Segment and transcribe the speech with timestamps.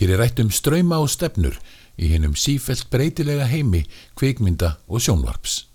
[0.00, 1.58] Hér er rætt um ströyma og stefnur
[2.00, 3.82] í hennum sífelt breytilega heimi,
[4.16, 5.66] kvikmynda og sjónvarps.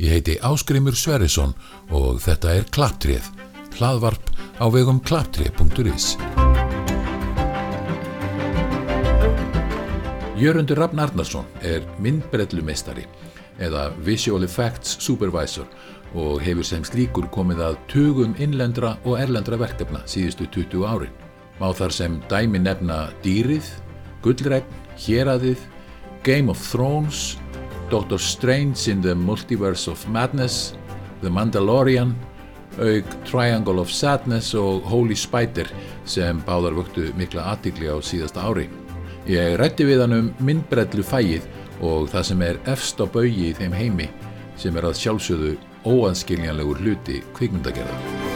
[0.00, 1.52] Ég heiti Áskrimur Sverrisson
[1.92, 3.28] og þetta er Klapptrið,
[3.76, 6.14] hlaðvarp á vegum klapptrið.is.
[10.40, 13.04] Jörundur Rafn Arnarsson er myndbrellumestari
[13.60, 15.68] eða Visual Effects Supervisor
[16.16, 21.27] og hefur sem slíkur komið að tugum innlendra og erlendra verkefna síðustu 20 árin.
[21.58, 23.66] Má þar sem dæmi nefna Dýrið,
[24.22, 25.58] Gullregn, Héradið,
[26.22, 27.36] Game of Thrones,
[27.90, 30.74] Doctor Strange in the Multiverse of Madness,
[31.22, 32.14] The Mandalorian,
[32.78, 35.66] auk Triangle of Sadness og Holy Spider
[36.06, 38.68] sem báðar vöktu mikla aðtikli á síðasta ári.
[39.28, 41.48] Ég rætti við hann um myndbrellu fæið
[41.82, 44.08] og það sem er efst á baugi í þeim heimi
[44.58, 45.54] sem er að sjálfsögðu
[45.88, 48.27] óanskiljanlegur hluti kvikmyndagerðar.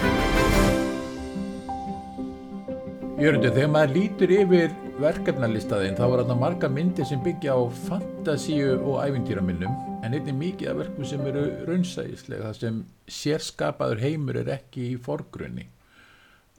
[3.20, 4.70] Jörgundur, þegar maður lítur yfir
[5.02, 9.74] verkefnalistaðinn þá er þarna marga myndir sem byggja á fantasíu og æfintýraminnum
[10.06, 12.78] en einnig mikið af verkum sem eru raunsæðislega það sem
[13.12, 15.66] sérskapaður heimur er ekki í forgrunni.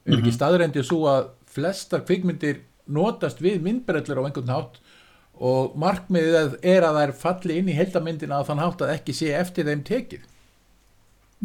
[0.06, 0.36] Er ekki mhm.
[0.36, 4.78] staðrændið svo að flestar kvikmyndir notast við myndbrellur á einhvern hátt
[5.34, 9.32] og markmiðið er að þær falli inn í heldamyndina að þann hátt að ekki sé
[9.34, 10.30] eftir þeim tekið?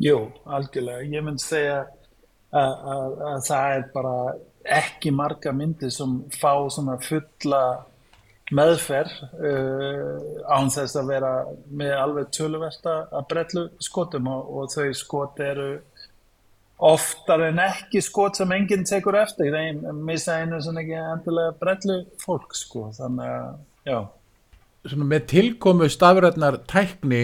[0.06, 1.10] Jú, algjörlega.
[1.10, 1.80] Ég myndi segja
[2.54, 4.16] að, að, að það er bara
[4.70, 7.64] ekki marga myndir sem fá svona fulla
[8.56, 10.14] meðferð uh,
[10.50, 11.34] án þess að vera
[11.70, 15.70] með alveg tölversta að brellu skotum og, og þau skot eru
[16.80, 19.52] oftar en ekki skot sem enginn tekur eftir.
[19.54, 24.00] Þeim missa einu sem ekki endilega brellu fólk sko þannig að já.
[24.88, 27.24] Svona með tilkomu stafrætnar tækni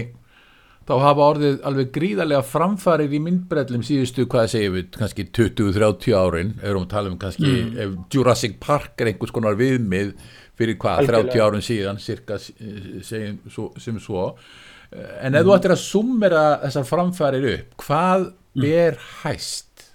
[0.86, 6.54] þá hafa orðið alveg gríðarlega framfarið í myndbrellum síðustu, hvað segjum við, kannski 20-30 árin,
[6.62, 7.96] erum við að tala um kannski mm.
[8.14, 10.14] Jurassic Park er einhvers konar viðmið
[10.56, 11.34] fyrir hvað, Algjörlega.
[11.34, 14.28] 30 árin síðan, cirka segjum svo, sem svo,
[14.94, 15.48] en ef mm.
[15.48, 18.68] þú ættir að summera þessar framfarið upp, hvað mm.
[18.70, 19.88] er hæst?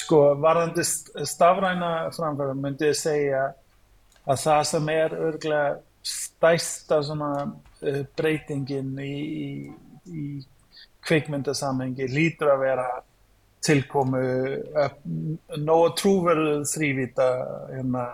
[0.00, 0.86] Sko, varðandi
[1.26, 3.50] stafræna framfarið myndi ég segja
[4.24, 5.70] að það sem er örglega
[6.06, 9.50] stæsta uh, breytingin í, í,
[10.06, 10.24] í
[11.06, 12.88] kveikmyndasamhengi lítur að vera
[13.64, 14.92] tilkomu uh,
[15.60, 17.30] nógu trúverðu þrývita
[17.74, 18.06] hérna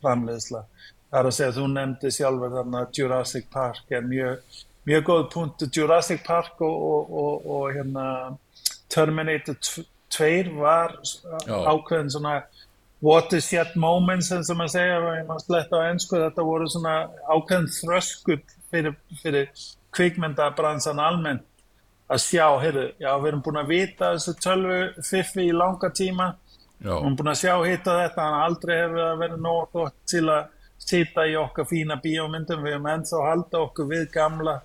[0.00, 0.64] framleiðsla.
[1.10, 5.26] Það er að segja að þú nefndi sjálfur þarna Jurassic Park er mjög, mjög góð
[5.32, 5.66] punkt.
[5.76, 8.06] Jurassic Park og, og, og, og hérna
[8.90, 9.56] Terminator
[10.14, 10.96] 2 var
[11.46, 12.40] ákveðin svona
[13.04, 16.94] watershed moments sem maður segja og ég maður sletta á ennsku þetta voru svona
[17.28, 18.40] ákveðin þröskull
[18.70, 19.50] fyrir, fyrir
[19.94, 21.44] kvikmyndabransan almennt
[22.14, 26.34] að sjá, heyrðu, já við erum búin að vita þessu tölvu fiffi í langa tíma.
[26.78, 30.24] Við erum búin að sjá hitta þetta en aldrei hefur það verið nóg gott til
[30.28, 30.50] að
[30.84, 32.64] sýta í okkar fína bíómyndum.
[32.66, 34.58] Við erum ennþá að halda okkur við gamla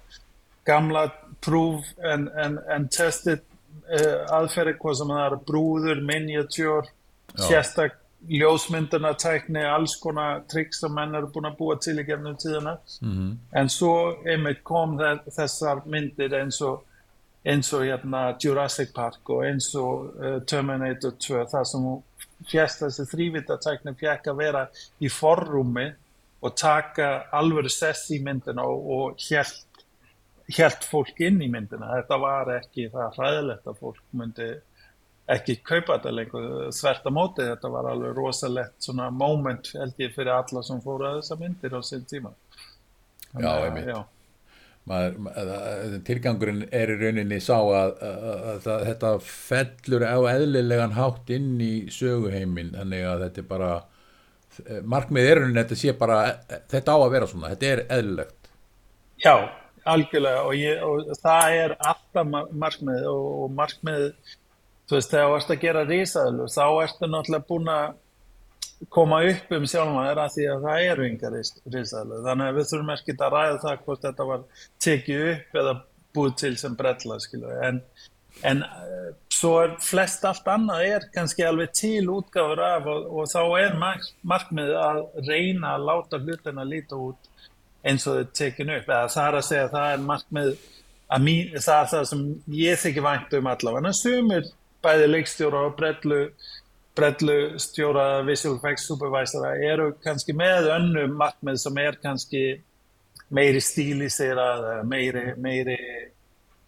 [0.67, 1.05] gamla
[1.41, 3.41] proof and, and, and tested
[3.87, 6.91] uh, aðferði hvað sem það er brúður, miniatúr
[7.39, 7.95] sérstak
[8.27, 13.13] ljósmyndunartækni, alls konar trikk sem menn eru búin að búa til í gefnum tíðana mm
[13.13, 13.31] -hmm.
[13.51, 13.93] en svo
[14.25, 16.83] einmitt kom þessar myndir eins og
[17.45, 21.87] eins og hérna Jurassic Park og eins og uh, Terminator 2 þar sem
[22.49, 24.67] fjast þessi þrývitatækni fjekk að vera
[24.99, 25.87] í forrúmi
[26.41, 29.83] og taka alveg sess í myndina og, og hjælt,
[30.47, 34.49] hjælt fólk inn í myndina þetta var ekki það hræðilegt að fólk myndi
[35.35, 36.45] ekki kaupa þetta lengur
[36.75, 41.09] þvert á móti þetta var alveg rosalegt svona moment held ég fyrir alla sem fóru
[41.09, 42.31] að þessa myndir á sín tíma.
[43.29, 44.07] Þannig, Já, ég mynd
[46.07, 51.59] tilgangurinn er í rauninni sá að, að, að, að þetta fellur á eðlilegan hátt inn
[51.61, 53.71] í söguheimin þannig að þetta er bara
[54.89, 56.19] markmið er rauninni þetta sé bara
[56.71, 58.51] þetta á að vera svona, þetta er eðlilegt.
[59.19, 59.35] Já,
[59.93, 62.33] algjörlega og, ég, og það er alltaf
[62.65, 64.09] markmið og, og markmið
[64.89, 67.97] þú veist, þegar þú ert að gera risaðlur þá ertu náttúrulega búin að
[68.95, 72.93] koma upp um sjálfum að því að það eru yngar risaðlur þannig að við þurfum
[72.95, 74.45] ekki að ræða það hvort þetta var
[74.85, 75.75] tekið upp eða
[76.15, 77.19] búið til sem brella
[77.69, 77.81] en,
[78.49, 79.09] en uh,
[79.39, 83.77] svo er flest allt annað er kannski alveg til útgáður af og, og þá er
[83.79, 87.29] mark, markmið að reyna að láta hlutina líta út
[87.85, 88.89] eins og þau tekið upp.
[88.89, 90.49] Eða það er að segja að það er markmið
[91.09, 92.23] að mín, það er það sem
[92.59, 93.91] ég þykir vænt um allavega.
[93.91, 94.49] En sumir
[94.83, 96.23] bæði leikstjóra og brellu
[96.99, 102.43] brellu stjóra visual effects supervisora eru kannski með önnu markmið sem er kannski
[103.29, 105.77] meiri stílisera meiri, meiri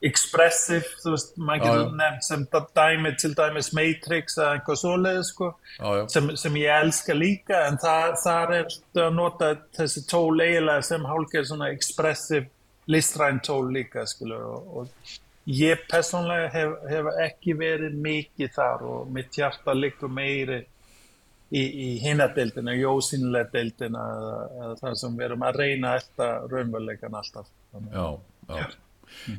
[0.02, 2.46] expressive, þú veist, maður getur nefnt sem
[2.78, 6.06] dæmi til dæmis Matrix eða einhvað svoleiði sko, Já, já.
[6.16, 11.06] sem, sem ég elska líka en það, þar er að nota þessi tól eiginlega sem
[11.06, 12.50] hálfgeir svona expressive
[12.90, 15.20] listræn tól líka skilur og, og
[15.58, 20.62] ég personlega hef, hef ekki verið mikið þar og mitt hjarta liggur meiri
[21.52, 27.20] í, í hinnadeildina, jósynlega deildina eða, eða það sem við erum að reyna eftir raunveruleikan
[27.22, 27.94] alltaf Þannig.
[27.96, 28.08] Já,
[28.52, 28.66] já.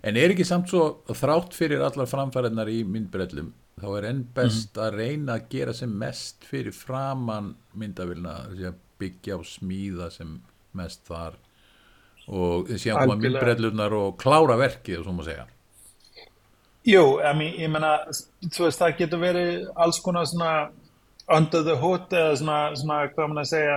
[0.05, 0.85] En er ekki samt svo
[1.17, 5.93] þrátt fyrir allar framfæriðnar í myndbrellum þá er enn best að reyna að gera sem
[6.03, 8.37] mest fyrir framann myndavilna,
[9.00, 10.37] byggja og smíða sem
[10.79, 11.38] mest þar
[12.32, 15.47] og síðan koma myndbrellunar og klára verkið og svo má segja.
[16.82, 17.93] Jú, ég, meina,
[18.50, 20.55] þú veist, það getur verið alls konar svona
[21.31, 23.76] under the hood eða svona, svona hvað maður að segja,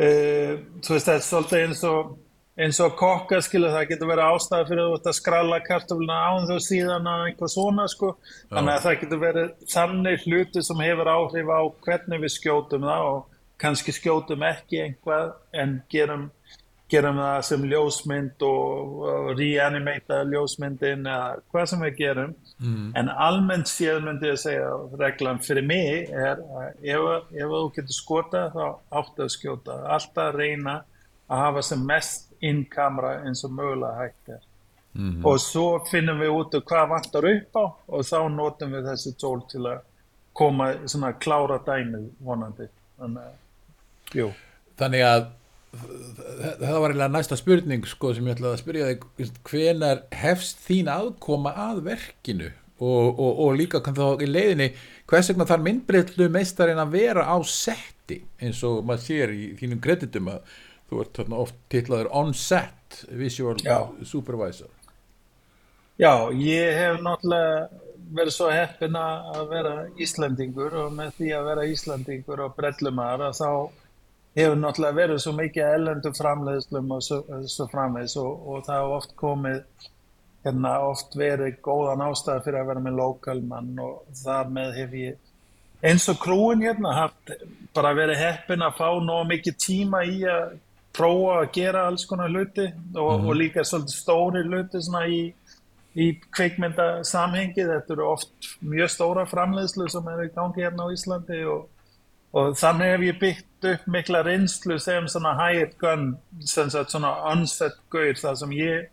[0.00, 2.14] uh, þú veist, það er svolítið eins og,
[2.56, 6.18] eins og kokka, skilu, það getur verið ástæði fyrir að þú ert að skralla kartofluna
[6.24, 8.12] án þú síðan að einhvað svona, sko.
[8.48, 13.10] Þannig að það getur verið þannig hluti sem hefur áhrif á hvernig við skjótum það
[13.12, 13.24] og
[13.60, 16.30] kannski skjótum ekki einhvað en gerum
[16.90, 19.06] gerum það sem ljósmynd og,
[19.38, 22.34] reanimata ljósmyndin eða hvað sem við gerum.
[22.56, 22.92] Mm.
[22.96, 27.96] en almennt séð myndi ég segja reglan fyrir mig er að ef, ef þú getur
[27.96, 28.64] skota þá
[29.00, 29.80] áttu að skjóta.
[29.96, 30.78] Alltaf reyna
[31.26, 34.44] að hafa sem mest inn kamera eins og mögulega hægt er.
[34.96, 35.20] Mm.
[35.28, 39.42] og svo finnum við út hvað vantar upp á og þá notum við þessi tól
[39.50, 39.82] til að
[40.36, 42.68] koma svona klára dæmið vonandi.
[42.96, 44.30] Þannig að jú.
[44.80, 45.26] Þannig að
[46.60, 49.32] það var eiginlega næsta spurning sko sem ég ætlaði að spyrja þig.
[49.48, 52.52] Hvenar hefst þín aðkoma að verkinu?
[52.76, 54.66] Og, og, og líka kann þá í leiðinni
[55.08, 58.18] hvers vegna þar myndbreytlu meistarinn að vera á setti?
[58.42, 60.58] Eins og maður sér í þínum kreditum að
[60.90, 63.88] þú ert þarna oft titlaður on set visual Já.
[64.04, 64.68] supervisor.
[65.96, 67.84] Já, ég hef náttúrulega
[68.16, 73.38] verið svo heppin að vera Íslandingur og með því að vera Íslandingur og brellumar að
[73.40, 73.50] þá
[74.36, 78.96] hefur náttúrulega verið svo mikið ellendu framleiðslum og svo, svo framvegis og, og það hefur
[78.98, 79.62] oft komið
[80.46, 85.86] hérna oft verið góðan ástæða fyrir að vera með lokalmann og þar með hef ég
[85.86, 87.32] eins og krúin hérna haft
[87.76, 90.54] bara verið heppin að fá nóg mikið tíma í að
[90.96, 92.66] prófa að gera alls konar hluti
[92.96, 95.20] og, og líka svolítið stóri hluti svona í,
[95.96, 100.94] í kveikmynda samhengi þetta eru oft mjög stóra framleiðslu sem er í gangi hérna á
[100.94, 101.66] Íslandi og
[102.32, 107.14] og þannig hef ég byggt upp mikla reynslu sem svona hired gun sem sagt svona
[107.30, 108.88] onset gaur þar sem ég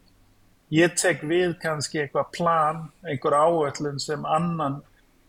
[0.73, 4.81] ég tek við kannski eitthvað plan einhver áöllun sem annan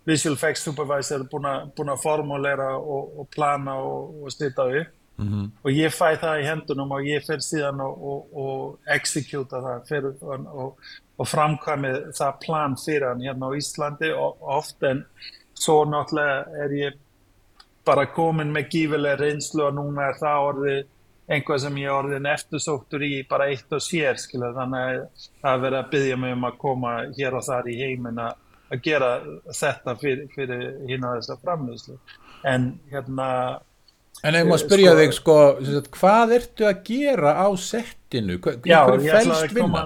[0.06, 1.49] visual effects supervisor er búin
[1.91, 5.51] að, formulera og, og plana og, og styrta upp mm -hmm.
[5.65, 10.12] og ég fæ það í hendunum og ég fer síðan og, og executa það fyrir,
[11.19, 15.05] og framkvæmið það plan fyrir hann hérna á Íslandi og ofta en
[15.55, 16.93] svo náttúrulega er ég
[17.84, 20.82] bara komin með gífilega reynslu og núna er það orðið
[21.34, 25.04] einhvað sem ég orðin eftirsóktur í bara eitt og sér skilja þannig
[25.44, 28.34] að verið að byggja mig um að koma hér og þar í heimin að,
[28.72, 29.12] að gera
[29.48, 31.96] þetta fyrir, fyrir hinn að þessa framlýslu
[32.54, 33.28] en hérna
[34.25, 38.38] En ef maður spyrja sko, þig sko hvað ertu að gera á settinu?
[38.40, 39.82] Hverju fælst vinna?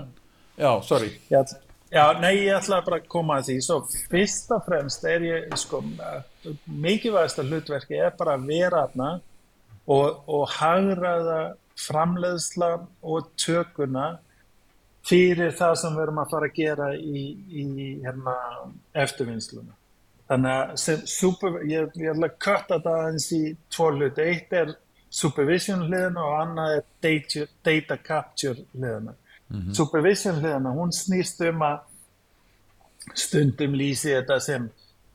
[0.59, 1.41] Já, sorry Já,
[1.89, 3.57] Já, nei, ég ætla bara að koma að því.
[3.65, 3.79] Svo
[4.13, 5.81] fyrst og fremst er ég, sko,
[6.67, 9.11] mikilvægasta hlutverki er bara að vera aðna
[9.89, 11.41] og, og hagraða
[11.79, 12.73] framleiðsla
[13.03, 14.19] og tökuna
[15.09, 17.23] fyrir það sem við erum að fara að gera í,
[17.63, 17.67] í
[18.05, 18.35] hérna,
[19.07, 19.77] eftirvinnsluna.
[20.29, 24.27] Þannig að sem, super, ég, ég ætla að kötta það eins í tvo hluti.
[24.29, 24.75] Eitt er
[25.09, 29.15] supervision hliðina og annað er data, data capture hliðina.
[29.49, 29.75] Mm -hmm.
[29.75, 31.79] Supervision hliðina, hún snýst um að
[33.15, 34.69] stundum lýsi þetta sem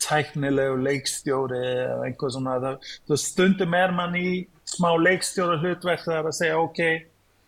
[0.03, 4.29] tæknilegu leikstjóri eða einhver svona, það, stundum er mann í
[4.67, 6.81] smá leikstjóra hlutverk það er að segja ok,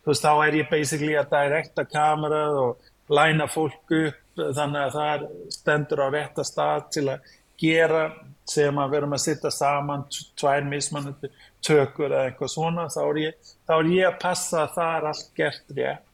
[0.04, 4.96] þú veist þá er ég basically að direkta kamerað og læna fólk upp þannig að
[4.96, 5.26] það
[5.56, 8.06] stendur á rétta stað til að gera
[8.46, 10.04] sem að verum að sitta saman
[10.38, 11.32] tvær mismanandi
[11.66, 15.08] tökur eða eitthvað svona þá er ég, þá er ég að passa að það er
[15.12, 16.05] allt gert rétt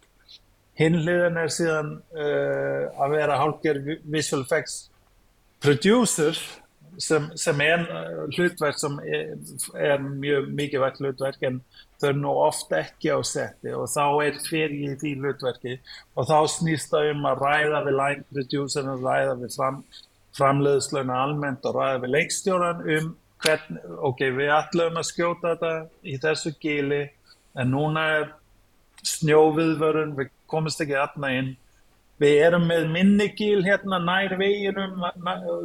[0.79, 4.87] Hinliðin er síðan uh, að vera hálfgerð visual effects
[5.61, 6.37] producer
[6.97, 7.83] sem, sem er
[8.35, 9.35] hlutverk sem er,
[9.77, 11.61] er mjög mikilvægt hlutverk en
[12.01, 15.77] þau er nú ofta ekki á setti og þá er fyrir því hlutverki
[16.15, 19.79] og þá snýst það um að ræða við line producer og ræða við fram,
[20.37, 25.73] framleiðsluna almennt og ræða við leikstjóran um hvern, ok, við ætlum að skjóta þetta
[26.05, 27.01] í þessu gíli
[27.57, 28.27] en núna er
[29.07, 31.51] snjóviðvörun, við komumst ekki aðna inn.
[32.22, 35.01] Við erum með minnigíl hérna nær veginum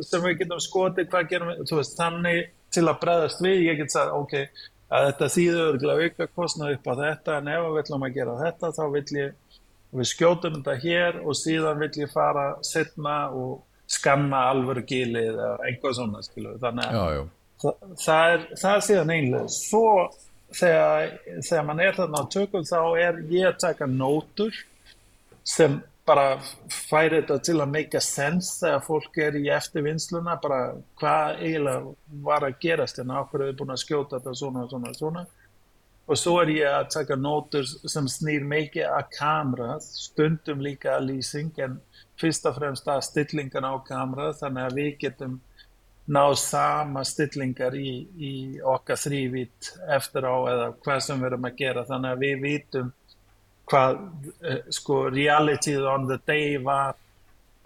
[0.07, 2.41] sem við getum skotið, hvað gerum við, þú veist, þannig
[2.73, 4.65] til að breðast við, ég get sagt, ok,
[4.97, 8.73] að þetta þýður auka kostnað upp á þetta, en ef við viljum að gera þetta,
[8.79, 9.63] þá vil ég,
[9.97, 13.59] við skjótum þetta hér og síðan vil ég fara setna og
[13.91, 17.27] skanna alvöru gílið eða einhvað svona, skilu, þannig að já, já.
[17.57, 19.85] Það, það, er, það er síðan einlega, svo
[20.55, 24.59] þegar, þegar mann er þarna á tökum þá er ég að taka nótur
[25.47, 26.37] sem bara
[26.71, 30.61] færi þetta til að make a sense þegar fólk er í eftirvinnsluna bara
[31.01, 31.95] hvað eiginlega
[32.29, 35.25] var að gerast en áhverju er búin að skjóta þetta svona, svona, svona?
[36.07, 41.09] Og svo er ég að taka nótur sem snýr mikið að kamera stundum líka að
[41.09, 41.81] lýsing en
[42.21, 45.41] fyrst og fremst að stillingan á kamera þannig að við getum
[46.07, 51.59] náð sama stillingar í, í okkar þrývít eftir á eða hvað sem við erum að
[51.59, 51.85] gera.
[51.89, 52.93] Þannig að við vitum
[53.71, 56.97] hvað uh, sko realityð on the day var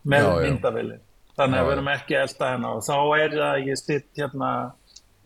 [0.03, 3.81] með myndavillin þannig að við erum ekki elda hennar og þá er það að ég
[3.81, 4.53] sitt hérna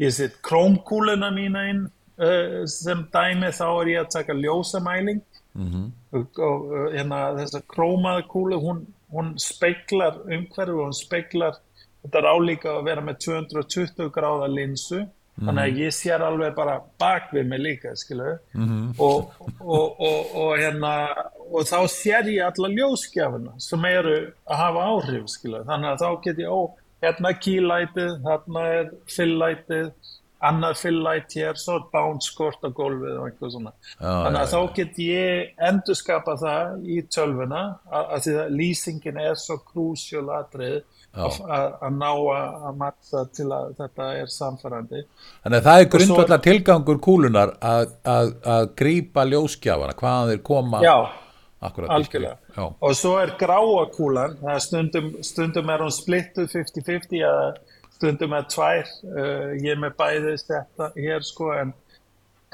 [0.03, 5.23] ég sitt krómkúluna mína inn uh, sem dæmi þá er ég að taka ljósamæling.
[5.55, 5.91] Mm -hmm.
[6.19, 11.61] og, og uh, hérna þessa krómaða kúlu hún, hún speiklar umhverfu og hún speiklar
[12.03, 15.05] þetta er álíka að vera með 220 gráða linsu
[15.37, 15.47] mm.
[15.47, 15.81] þannig að mhm.
[15.83, 18.89] ég sér alveg bara bak við mig líka skilu mm -hmm.
[18.99, 20.95] og, og, og, og hérna
[21.51, 26.11] og þá sér ég alla ljósgjafina sem eru að hafa áhrif skilu þannig að þá
[26.25, 26.61] get ég, ó,
[27.03, 29.89] hérna er kílætið þarna er fyllætið
[30.45, 34.75] annað fyllæt hér, svo bánskort á gólfið og eitthvað svona ah, þannig að ja, þá
[34.79, 40.83] get ég endurskapa það í tölvuna að, því að lýsingin er svo krúsjól atrið
[41.15, 45.03] að ná að matta til að þetta er samfærandi
[45.43, 46.47] Þannig að það er grundvallar svo...
[46.49, 50.97] tilgangur kúlunar að, að, að grýpa ljóskjafana, hvaðan þeir koma Já,
[51.63, 52.35] algjörlega.
[52.57, 52.65] Já.
[52.67, 57.55] og svo er gráa kúlan stundum, stundum er hún splittuð 50-50 eða
[57.95, 61.73] stundum er tvær uh, ég með bæðist þetta hér sko en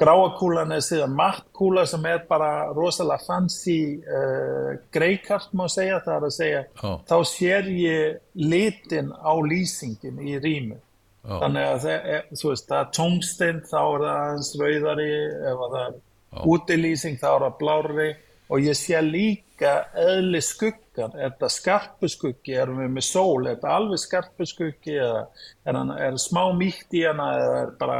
[0.01, 6.27] Gráakúlan er síðan mattkúla sem er bara rosalega fancy uh, greikart má segja, það er
[6.27, 6.95] að segja oh.
[7.05, 10.79] þá sér ég litin á lýsingin í rými.
[11.21, 11.37] Oh.
[11.37, 15.09] þannig að er, veist, það er tóngstinn, þá er það rauðari.
[15.51, 16.45] Ef það er oh.
[16.55, 18.09] útilýsing þá er það blári
[18.51, 21.13] og ég sé líka eðli skuggan.
[21.15, 23.45] Er það skarpu skuggi, erum við með sól?
[23.47, 24.97] Er það alveg skarpu skuggi?
[24.97, 25.21] Eða
[25.69, 27.29] er það smá mýkt í hana?
[27.37, 27.99] Eða er bara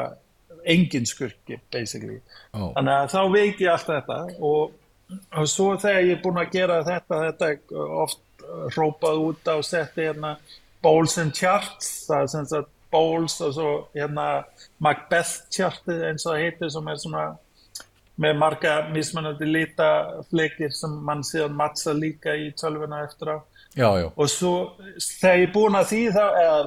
[0.65, 2.19] engin skurki basically
[2.53, 2.71] oh.
[2.75, 4.75] þannig að þá veit ég allt þetta og,
[5.37, 10.07] og svo þegar ég er búin að gera þetta þetta oft rópað út á setti
[10.09, 10.35] hérna
[10.81, 14.43] Bowls and Charts það er sem sagt Bowls og svo hérna
[14.83, 17.25] Macbeth chartið eins og það heitir sem er svona
[18.21, 23.37] með marga mismunandi lítafleikir sem mann síðan mattsa líka í tölvuna eftir á
[23.73, 24.07] já, já.
[24.15, 24.53] og svo
[24.99, 26.59] þegar ég er búin að því þá, eða,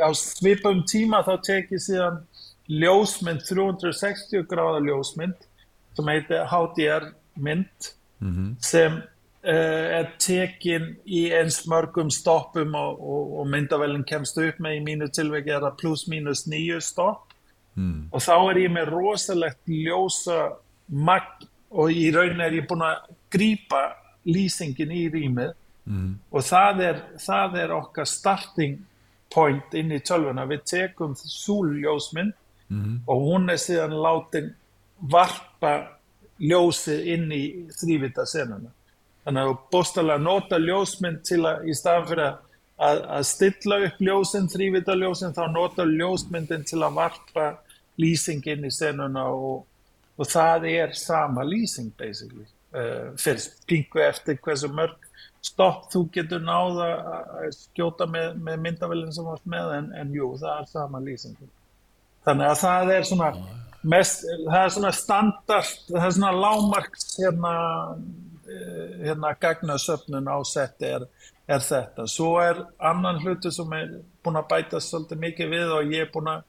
[0.00, 2.22] á svipum tíma þá tek ég síðan
[2.68, 5.48] ljósmynd 360 gráða ljósmynd
[5.96, 7.90] sem heitir HDR mynd
[8.20, 8.54] mm -hmm.
[8.60, 14.78] sem uh, er tekin í eins mörgum stoppum og, og, og myndavellin kemst upp með
[14.78, 17.34] í mínu tilveki er það pluss mínus nýju stopp
[17.74, 18.08] mm.
[18.12, 20.56] og þá er ég með rosalegt ljósa
[20.88, 22.96] magn og í raunin er ég búin að
[23.30, 23.92] grýpa
[24.24, 25.52] lýsingin í rýmið
[25.84, 26.18] mm.
[26.30, 28.78] og það er, það er okkar starting
[29.34, 32.43] point inn í tölvuna við tekum súlljósmynd mm
[32.74, 33.00] -hmm.
[33.06, 34.54] og hún er síðan látin
[35.00, 35.74] varpa
[36.38, 38.72] ljósið inn í þrývita senuna.
[39.24, 42.24] Þannig að þú bóstalega nota ljósmynd til að í staðan fyrir
[42.76, 47.46] að, að stilla upp ljósinn, þrývita ljósinn, þá nota ljósmyndin til að varpa
[48.00, 49.64] lýsing inn í senuna og,
[50.18, 52.46] og það er sama lýsing basically.
[52.74, 54.98] Uh, fyrst pingu eftir hversu mörg
[55.44, 56.88] stopp þú getur náða
[57.38, 61.52] að skjóta með, með myndavillin sem varst með en, en jú, það er sama lýsingin
[62.24, 63.28] þannig að það er svona
[63.94, 67.52] mest, það er svona standard það er svona lámarks hérna,
[68.48, 71.06] eh, hérna gagnasöfnun á setti er,
[71.46, 72.08] er þetta.
[72.08, 76.12] Svo er annan hluti sem er búin að bæta svolítið mikið við og ég er
[76.14, 76.44] búin að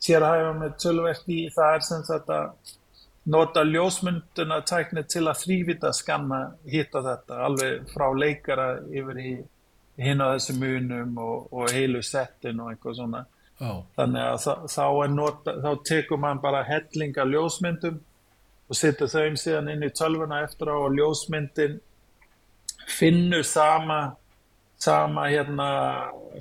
[0.00, 2.38] sérhæfa með tölverk í það er sem þetta
[3.30, 6.40] nota ljósmynduna tækni til að þrývita skanna
[6.72, 9.34] hitta þetta alveg frá leikara yfir í
[10.00, 13.24] hinn á þessu munum og, og heilu settin og eitthvað svona
[13.60, 13.82] Oh.
[13.98, 17.98] Þannig að þá, nota, þá tekur mann bara hellinga ljósmyndum
[18.70, 21.80] og setur þeim síðan inn í tölvuna eftir á og ljósmyndin
[22.90, 24.00] finnur sama,
[24.80, 25.68] sama hérna,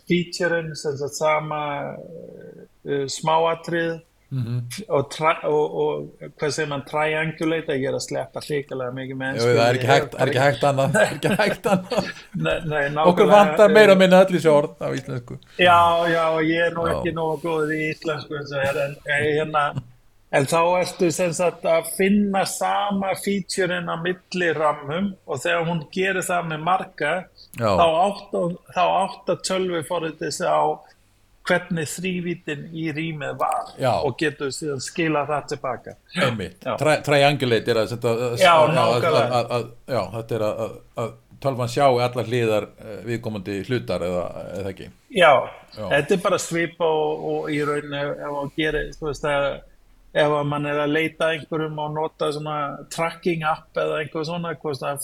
[0.07, 1.61] featurein, sama
[1.95, 3.99] uh, smáatrið
[4.31, 4.83] mm -hmm.
[4.87, 9.39] og, og, og hvað segir mann triangulate að ég er að sleppa hrikalega mikið með
[9.39, 13.03] Jú, það er ekki hægt, er ekki hægt annað er ekki hægt annað nei, nei,
[13.03, 15.79] okkur vantar meira minna allir svo orð á íslensku já,
[16.13, 16.97] já, ég er nú já.
[16.97, 19.65] ekki nógu góð í íslensku en, hérna,
[20.31, 26.21] en þá ertu sem sagt að finna sama featureinn á milliramum og þegar hún gerir
[26.21, 27.15] það með marga
[27.57, 27.69] já.
[27.73, 30.61] þá átt að tölvi fórið þessi á
[31.49, 33.91] hvernig þrývítin í rýmið var já.
[33.97, 35.95] og getur síðan skila það tilbaka.
[37.07, 37.95] Triangulate er að
[38.39, 38.53] já,
[39.89, 44.27] já, þetta er að, að tölvan sjá allar hliðar eh, viðkomandi hlutar eða,
[44.59, 44.91] eða ekki.
[45.15, 45.33] Já,
[45.79, 49.49] þetta er bara svip og, og í rauninu ef að gera þú veist að
[50.09, 52.55] ef að mann er að leita einhverjum og nota svona
[52.93, 54.55] tracking app eða einhver svona,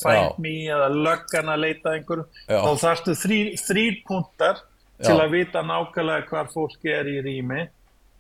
[0.02, 3.18] find me eða löggan að leita einhverjum þá þarfstu
[3.62, 4.64] þrýr punktar
[5.04, 7.66] til að vita nákvæmlega hvar fólki er í rými.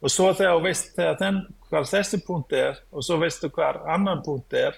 [0.04, 1.38] Og svo þegar þú veist þegar þenn,
[1.70, 4.76] hvar þessi punkt er og svo veistu hvar annan punkt er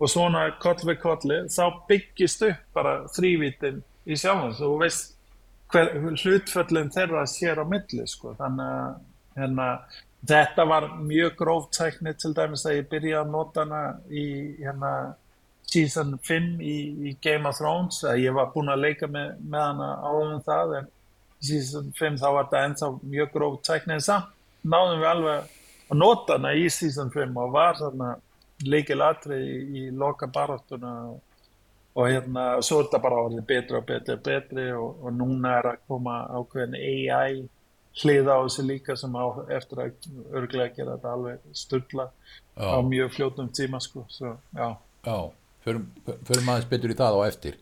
[0.00, 5.16] og svona koll við kolli þá byggist upp bara þrývítin í sjálfum þú veist
[5.72, 5.90] hver,
[6.22, 8.34] hlutföllin þeirra sér á milli sko.
[8.38, 9.66] þannig að hérna,
[10.28, 14.24] þetta var mjög gróftækni til dæmis að ég byrja að nota hana í
[14.60, 14.94] hérna,
[15.70, 16.78] season 5 í,
[17.10, 20.74] í Game of Thrones að ég var búin að leika með, með hana áðan það
[20.80, 20.90] en
[21.40, 23.96] season 5 þá var þetta ennþá mjög gróf tækni.
[23.96, 25.56] En samt náðum við alveg
[25.90, 28.10] að nota hana í season 5 og var þarna
[28.66, 31.22] leikil atrið í, í loka baráttuna og,
[31.96, 35.56] og hérna svo er þetta bara orðið betri og betri og betri og, og núna
[35.58, 37.40] er að koma ákveðin AI
[38.00, 42.06] hliða á þessu líka sem á eftir að örglega gera þetta alveg störla
[42.60, 44.76] á mjög fljótum tíma sko, svo já.
[45.06, 45.32] Já,
[45.64, 45.88] förum,
[46.28, 47.58] förum aðeins betur í það á eftir.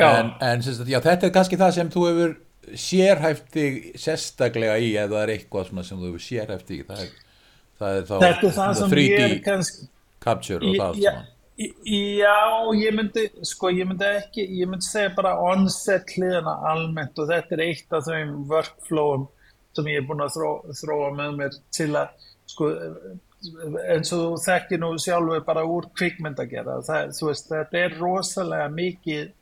[0.00, 2.36] En, en já, þetta er kannski það sem þú hefur
[2.78, 3.66] sérhæfti
[4.00, 6.86] sérstaklega í eða er eitthvað sem þú hefur sérhæfti í.
[6.88, 7.14] Það er,
[7.80, 9.88] það er þá þetta er það sem ég er kannski
[10.24, 11.14] capture og það ja,
[11.86, 12.38] já,
[12.80, 17.56] ég myndi sko, ég myndi ekki, ég myndi segja bara onset hliðina almennt og þetta
[17.56, 19.28] er eitt af þeim workflowum
[19.74, 22.70] sem ég er búin að þró, þróa með mér til að sko
[23.92, 27.96] eins og þú þekkir nú sjálfur bara úr kvikmynd að gera það, veist, þetta er
[28.00, 29.32] rosalega mikið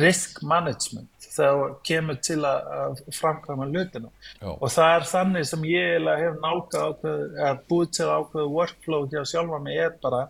[0.00, 4.10] risk management þegar kemur til að framkvæma hlutinu
[4.52, 7.06] og það er þannig sem ég hef nálgað
[7.48, 10.26] að búið til ákveðu workflow hjá sjálfa mig er bara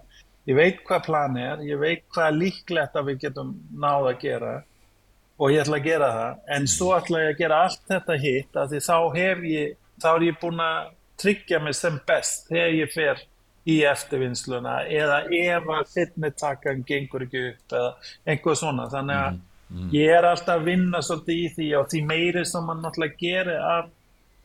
[0.48, 4.54] ég veit hvað plani er, ég veit hvað líklegt að við getum náða að gera
[5.42, 6.40] og ég ætla að gera það.
[6.56, 10.08] En svo ætla ég að gera allt þetta hitt að því þá hef ég þá
[10.12, 10.90] er ég búin að
[11.22, 13.22] tryggja mig sem best þegar ég fer
[13.62, 17.90] í eftirvinnsluna eða ef að fitnetakan gengur ekki upp eða
[18.26, 18.88] einhver svona.
[18.90, 19.88] Þannig að mm Mm.
[19.94, 23.62] Ég er alltaf að vinna svolítið í því og því meiri sem mann náttúrulega gerir
[23.64, 23.86] af,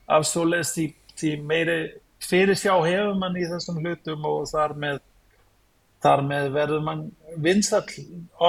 [0.07, 0.85] af svoleiðs því,
[1.19, 1.77] því meiri
[2.23, 5.01] fyrir sjá hefur mann í þessum hlutum og þar með,
[6.05, 7.03] þar með verður mann
[7.43, 7.83] vinsall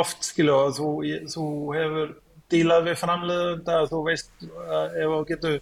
[0.01, 0.93] oft skilu og þú,
[1.35, 2.15] þú hefur
[2.53, 5.59] dílað við framleiðunda og þú veist ef þú getur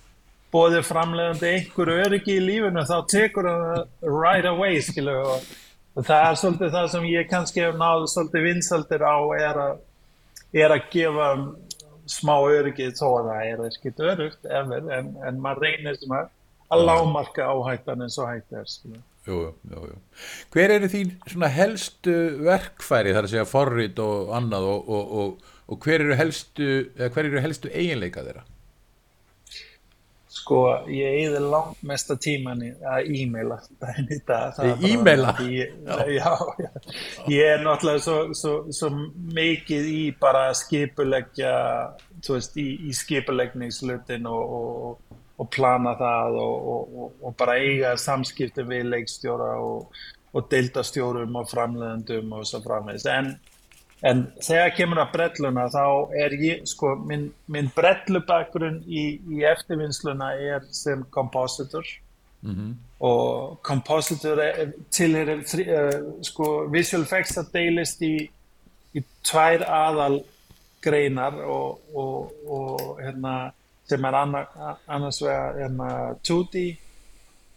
[0.55, 5.51] bóðið framleiðandi einhverju öryggi í lífinu þá tekur það right away skilu og,
[5.97, 9.77] og það er svolítið það sem ég kannski hef náðu svolítið vinsaldir á er að
[10.65, 11.29] er að gefa
[12.07, 16.33] smá öryggi þó að það er ekkert örugt efer, en, en maður reynir sem að
[16.73, 18.71] að lámarka áhættan eins og hætti er
[19.27, 19.39] jú,
[19.71, 19.99] jú, jú.
[20.55, 21.13] Hver eru þín
[21.55, 22.17] helstu
[22.47, 27.29] verkfæri þar að segja forrið og annað og, og, og, og hver eru helstu, hver
[27.29, 28.47] eru helstu eiginleika þeirra?
[30.47, 33.57] Sko, ég eigði langt mesta tíman að e-maila
[33.99, 34.61] í dag.
[34.87, 35.33] E-maila?
[35.43, 36.29] Já, já,
[36.63, 36.69] já.
[37.27, 38.93] Ég er náttúrulega svo, svo, svo
[39.35, 41.51] mikið í bara skipuleggja,
[42.23, 48.63] þú veist, í, í skipuleggningslutin og, og, og plana það og, og bara eiga samskipti
[48.71, 53.11] við leikstjóra og deildastjórum og framleðendum og svo framvegist.
[53.11, 53.35] En
[54.05, 55.85] En þegar kemur að brelluna þá
[56.21, 61.87] er ég, sko, minn, minn brellubakgrunn í, í eftirvinnsluna er sem kompositor
[62.43, 62.75] mm -hmm.
[63.01, 64.43] og kompositor
[64.91, 68.29] til er, uh, sko, visual effects að deilist í,
[68.93, 70.25] í tvær aðal
[70.85, 73.53] greinar og, og, og hérna,
[73.89, 75.89] sem er annar, annars vegar hérna,
[76.29, 76.77] 2D,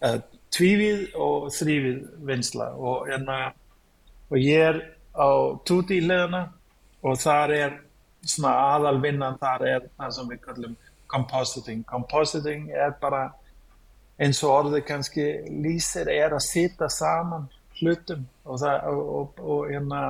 [0.08, 0.22] uh,
[0.56, 3.52] tvívið og þrývið vinsla og, hérna,
[4.30, 5.30] og ég er á
[5.68, 6.44] 2D hliðina
[7.04, 7.76] og þar er
[8.26, 10.76] svona aðalvinnan þar er það sem við kallum
[11.10, 11.86] compositing.
[11.88, 13.30] Compositing er bara
[14.20, 15.28] eins og orðið kannski
[15.64, 17.48] lýsir er að sita saman
[17.80, 20.02] hlutum og það og, og, og hérna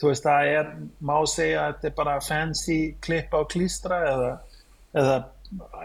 [0.00, 0.70] þú veist það er
[1.04, 4.30] má segja að þetta er bara fancy klippa og klístra eða,
[4.96, 5.18] eða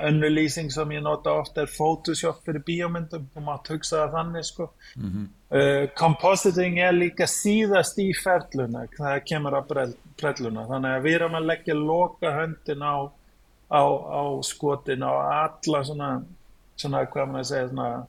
[0.09, 3.27] önnu lýsing sem ég nota ofta er Photoshop fyrir bíómyndum.
[3.35, 4.69] Og maður hugsa það þannig sko.
[4.95, 5.27] Mm -hmm.
[5.57, 9.61] uh, compositing er líka síðast í ferluna það kemur á
[10.17, 12.95] brelluna þannig að við erum að leggja loka höndin á,
[13.69, 13.83] á,
[14.21, 15.13] á skotin á
[15.45, 16.11] alla svona,
[16.75, 18.07] svona hvað maður segja svona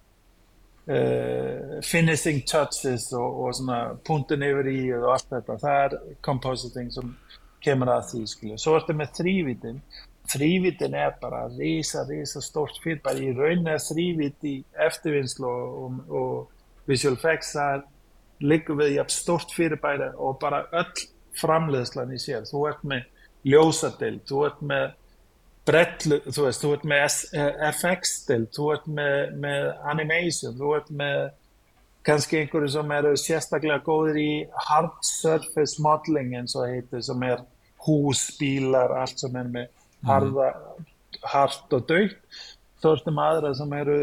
[0.89, 6.93] Uh, finishing touches og, og svona punktin yfir í og allt þetta, það er compositing
[6.95, 7.09] sem
[7.65, 8.59] kemur að því skilju.
[8.63, 9.81] Svo ertu með þrývitin
[10.31, 14.55] þrývitin er bara risa, risa stórt fyrirbæri í rauninni er þrývit í
[14.87, 16.53] eftirvinnslu og, og,
[16.87, 17.83] visual effects það
[18.47, 23.09] liggur við jafn stórt fyrirbæri og bara öll framleiðslan í sér, þú ert með
[23.47, 24.85] ljósadild, þú ert með
[25.67, 27.03] brellu, þú veist, þú ert með
[27.73, 31.19] FX-dild, þú ert með, með animation, þú ert með
[32.07, 34.31] kannski einhverju sem eru sérstaklega góðir í
[34.69, 37.43] hard surface modeling eins og heitir, sem er
[37.87, 39.73] hús, bílar, allt sem er með
[40.07, 40.53] harða,
[41.27, 42.45] hart og dögt
[42.83, 44.01] þá ertum aðra sem eru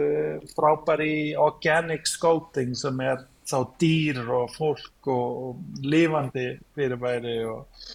[0.56, 7.86] frábæri organic scouting sem er þá dýr og fólk og, og lifandi fyrirbæri og,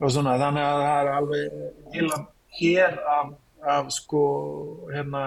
[0.00, 0.38] og svona.
[0.40, 2.20] Þannig að það er alveg heila
[2.58, 3.32] hér af,
[3.76, 4.24] af sko
[4.90, 5.24] hérna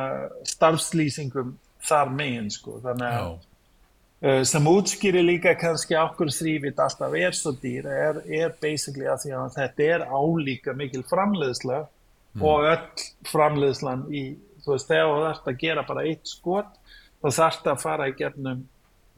[0.49, 2.79] starfslýsingum þar megin sko.
[2.83, 8.55] Þannig að uh, sem útskýri líka kannski okkur þrývit alltaf er svo dýr er, er
[8.61, 11.85] basically að því að þetta er álíka mikil framleiðslega
[12.35, 12.43] mm.
[12.43, 14.23] og öll framleiðslan í,
[14.65, 16.77] þú veist, þegar þú þarfst að gera bara eitt skot,
[17.23, 18.63] þá þarfst að fara í gefnum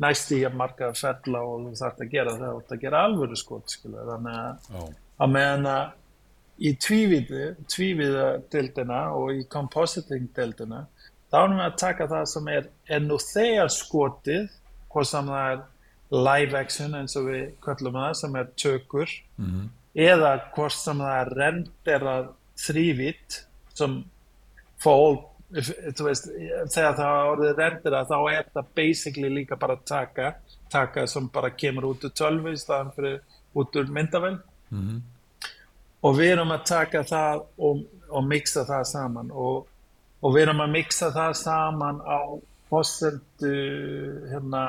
[0.03, 3.37] næst í að marka fella og þú þarfst að gera það og það gera alvöru
[3.39, 4.89] skot, skilu, þannig að oh.
[5.23, 5.85] að meðan að
[6.55, 10.85] í tvíviðu, tvíviða dildina og í compositing dildina,
[11.31, 14.45] þá erum við að taka það sem er enn og þegar skotið,
[14.93, 15.63] hvað sem það er
[16.15, 19.69] live action eins og við kallum það, sem er tökur, mm -hmm.
[20.07, 23.39] eða hvort sem það er renderað þrývitt
[23.75, 24.03] sem
[24.81, 25.17] fól
[25.51, 26.29] veist,
[26.73, 30.33] þegar það orðið rendir að þá er það basically líka bara taka
[30.71, 33.21] taka sem bara kemur út úr tölvu í staðan fyrir
[33.55, 34.99] út úr myndavel mm -hmm.
[36.01, 39.67] og við erum að taka það og, og mixa það saman og,
[40.21, 42.19] og við erum að mixa það saman á
[42.69, 43.55] fósendu
[44.31, 44.63] hérna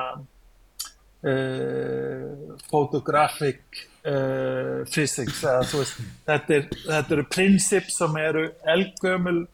[1.25, 3.61] uh, photographic
[4.05, 9.45] uh, physics veist, þetta, er, þetta eru prinsip sem eru elgömmul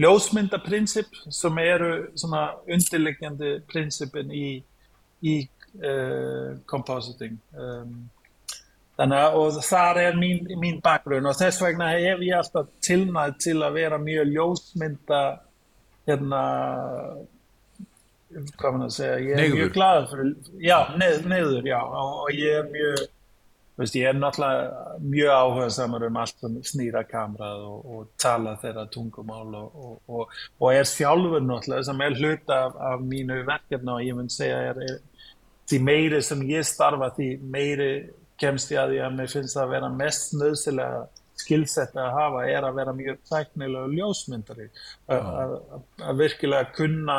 [0.00, 4.48] ljósmyndaprinsip sem eru svona undirliggjandi prinsipin í,
[5.20, 5.36] í
[5.82, 7.36] uh, compositing.
[7.52, 8.08] Um,
[8.96, 13.36] þannig að og þar er mín, mín bakgrunn og þess vegna hef ég alltaf tilnæð
[13.40, 15.22] til að vera mjög ljósmynda
[16.08, 16.42] hérna
[18.58, 19.58] hvað mann að segja, ég er Neyður.
[19.58, 20.30] mjög glad fyrir,
[20.62, 23.02] já, neð, neður, já og, og ég er mjög
[23.80, 28.52] Veist, ég er náttúrulega mjög áhuga samar um allt sem snýra kamerað og, og tala
[28.60, 33.94] þeirra tungumál og, og, og er sjálfur náttúrulega sem er hluta af, af mínu verkefna
[33.96, 34.98] og ég mun segja er, er
[35.70, 37.88] því meiri sem ég starfa því meiri
[38.42, 41.02] kemst ég að því að mér finnst að vera mest nöðsilega
[41.42, 44.68] skilsett að hafa er að vera mjög tæknilega ljósmyndari
[45.16, 47.18] að virkilega kunna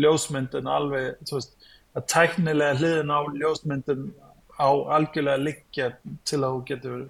[0.00, 1.54] ljósmyndin alveg veist,
[1.96, 4.10] að tæknilega hliðin á ljósmyndin
[4.56, 5.90] á algjörlega liggja
[6.24, 7.00] til að þú getur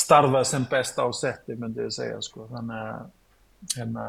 [0.00, 2.46] starfað sem best á setti myndi ég segja sko.
[2.50, 4.06] Þannig að hérna,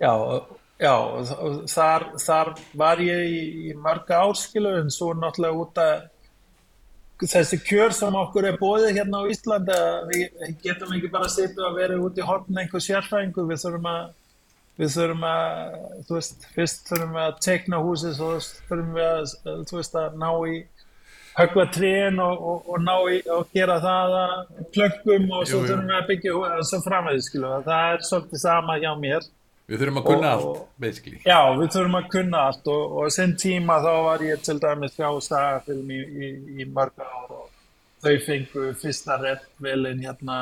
[0.00, 0.12] já,
[0.82, 0.94] já
[1.70, 5.96] þar, þar var ég í, í marga árskilu en svo náttúrulega út að
[7.24, 9.78] þessi kjör sem okkur er bóðið hérna á Íslanda
[10.10, 13.88] við getum ekki bara að setja að vera út í hortin einhver sérfræðingu við þurfum
[13.92, 14.02] að
[14.76, 18.32] við þurfum að, þú veist, fyrst þurfum við að tekna húsið svo
[18.68, 19.36] þurfum við að,
[19.70, 20.58] þú veist, að ná í
[21.36, 24.36] höggva trén og, og, og ná í og gera það að
[24.76, 28.78] plökkum og svo þurfum við að byggja og svo framvegð, skilu, það er svolítið sama
[28.82, 29.26] hjá mér.
[29.66, 31.20] Við þurfum að kunna og, allt, basically.
[31.26, 35.08] Já, við þurfum að kunna allt og sem tíma þá var ég til dæmis hjá
[35.26, 36.28] Stagafilm í, í,
[36.62, 37.48] í mörg ár og
[38.04, 40.38] þau fengu fyrsta rettvelin hérna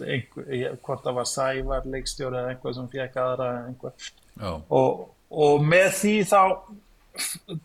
[0.00, 3.48] ásamt einhver, hvort það var Sævar leikstjóri eða einhver sem fekk aðra
[4.68, 6.42] og, og með því þá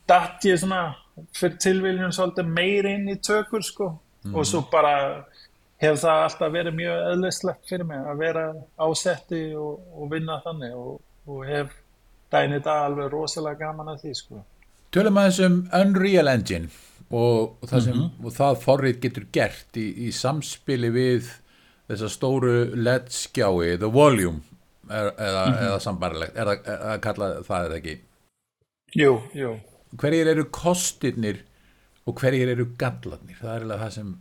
[0.08, 0.96] dætt ég svona
[1.34, 3.92] fyrir tilviljun svolítið meir inn í tökur sko
[4.26, 4.36] mm.
[4.36, 5.26] og svo bara
[5.82, 8.46] hefur það alltaf verið mjög öðlislegt fyrir mig að vera
[8.78, 11.72] ásetti og, og vinna þannig og, og hef
[12.32, 14.42] dænið það alveg rosalega gaman að því sko.
[14.96, 16.70] Tölum aðeins um Unreal Engine
[17.10, 18.36] og, og það, sem, mm -hmm.
[18.38, 21.34] það forrið getur gert í, í samspili við
[21.90, 24.42] þessa stóru LED skjái, The Volume
[24.90, 25.64] er, eða, mm -hmm.
[25.70, 27.96] eða sambarlegt, er að kalla það eða ekki?
[28.96, 29.56] Jú, jú
[30.02, 31.42] hverjir eru kostirnir
[32.06, 34.14] og hverjir eru gallarnir það er alveg það sem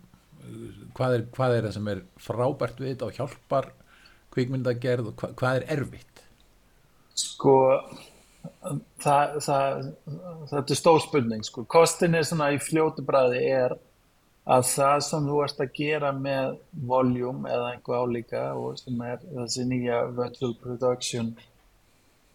[0.94, 3.70] hvað er, hvað er það sem er frábært við þetta og hjálpar
[4.35, 6.22] kvikmyndagerð og hva, hvað er erfitt?
[7.18, 7.57] Sko
[9.03, 9.88] það, það,
[10.53, 11.64] þetta er stór spurning sko.
[11.70, 13.77] kostin er svona í fljótu bræði er
[14.45, 16.57] að það sem þú ert að gera með
[16.89, 21.31] voljum eða einhver álíka og sem er þessi nýja virtual production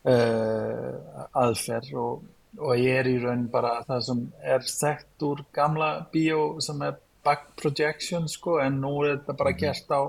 [0.09, 0.95] uh,
[1.37, 2.23] aðferð og,
[2.57, 4.23] og ég er í raun bara það sem
[4.55, 9.53] er þekkt úr gamla bíó sem er back projection sko en nú er þetta bara
[9.53, 9.61] mhm.
[9.61, 10.01] gert á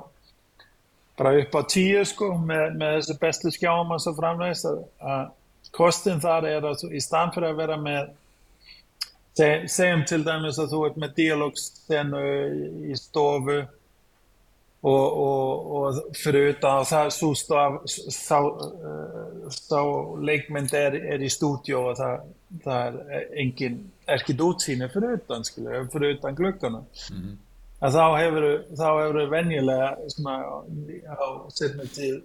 [1.20, 5.26] bara upp á tíu sko með, með þessi bestu skjáum að svo framvegist að,
[5.76, 8.08] kostin þar er að í stann fyrir að vera með
[9.40, 12.24] Se, segjum til dæmis að þú ert með dialogstenu
[12.90, 13.54] í stofu
[14.82, 18.40] og, og, og fyrir utan það svo staf, sá,
[19.56, 19.80] sá
[20.28, 22.26] leikmynd er, er í stúdjó og það,
[22.66, 26.82] það er engin, er ekki útsýni fyrir utan, skilja, fyrir utan glukkana.
[27.12, 27.38] Mm -hmm.
[27.80, 30.36] Að þá hefur þá hefur venjulega svona
[31.16, 32.22] á setnum til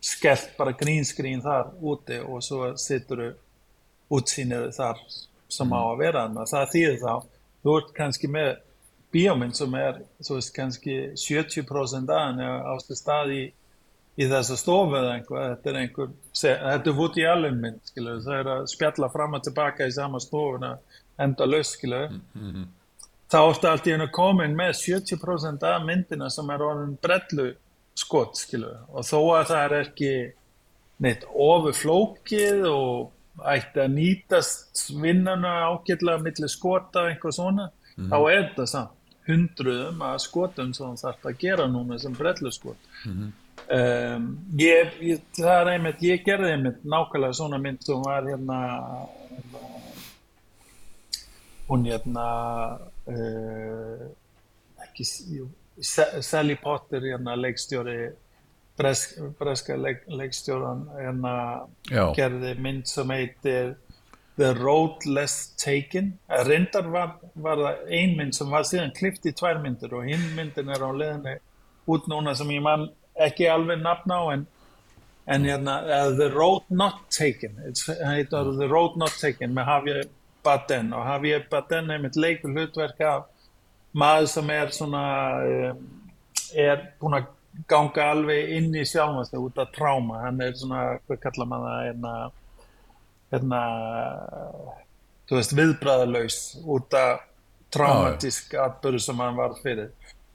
[0.00, 3.34] skellt bara grínskrín þar úti og svo sittur
[4.10, 4.98] útsýnið þar
[5.52, 7.14] sem á að vera þannig að það þýðir þá
[7.62, 8.52] þú ert kannski með
[9.12, 12.40] bíómynd sem er þú veist kannski 70% aðan
[12.72, 13.42] ástu stað í,
[14.16, 16.12] í þessa stofu eða einhver þetta er einhver,
[16.42, 19.96] þetta er vút í alveg mynd skilur, það er að spjalla fram og tilbaka í
[19.96, 20.76] sama stofuna
[21.22, 22.68] enda laus skilur mm -hmm.
[23.32, 27.52] þá ertu allt í hennu komin með 70% af myndina sem er orðin brellu
[27.94, 30.12] skott skilur og þó að það er ekki
[31.02, 33.10] neitt ofurflókið og
[33.52, 40.00] ætti að nýtast vinnana ágjörlega millir skota eitthvað svona, mm þá er þetta samt hundruðum
[40.02, 43.30] að skotum sem þarf að gera núna sem brellu skot mm
[43.70, 48.58] um, ég, ég, það er einmitt, ég gerði einmitt nákvæmlega svona mynd sem var hérna
[51.68, 52.26] hún hérna
[53.12, 54.06] uh,
[54.86, 55.06] ekki
[55.82, 57.98] Sally Potter hérna leikstjóri
[58.78, 61.34] bresk, breska leik, leikstjóran hérna
[62.16, 63.74] gerði mynd sem heitir
[64.40, 66.18] The Road Less Taken.
[66.46, 70.24] Reyndar var, var það ein mynd sem var síðan klift í tvær myndir og hinn
[70.36, 71.36] myndin er á leðinni
[71.92, 72.88] út núna sem ég man
[73.20, 74.46] ekki alveg nafn á en,
[75.28, 77.60] en hérna uh, The Road Not Taken.
[77.76, 80.02] Það heitir The Road Not Taken með Javier
[80.42, 80.94] Bardem.
[80.96, 83.28] Og Javier Bardem er mitt leikur hlutverk af
[83.92, 85.04] maður sem er svona
[85.44, 85.86] um,
[86.56, 87.28] er búin að
[87.68, 91.84] ganga alveg inn í sjálfnast út af tráma, hann er svona hvað kallar maður það
[91.88, 92.14] hérna,
[93.34, 93.60] hérna
[95.28, 97.28] þú veist viðbræðalaus út af
[97.72, 99.92] traumatísk ah, atbyrðu sem hann var fyrir.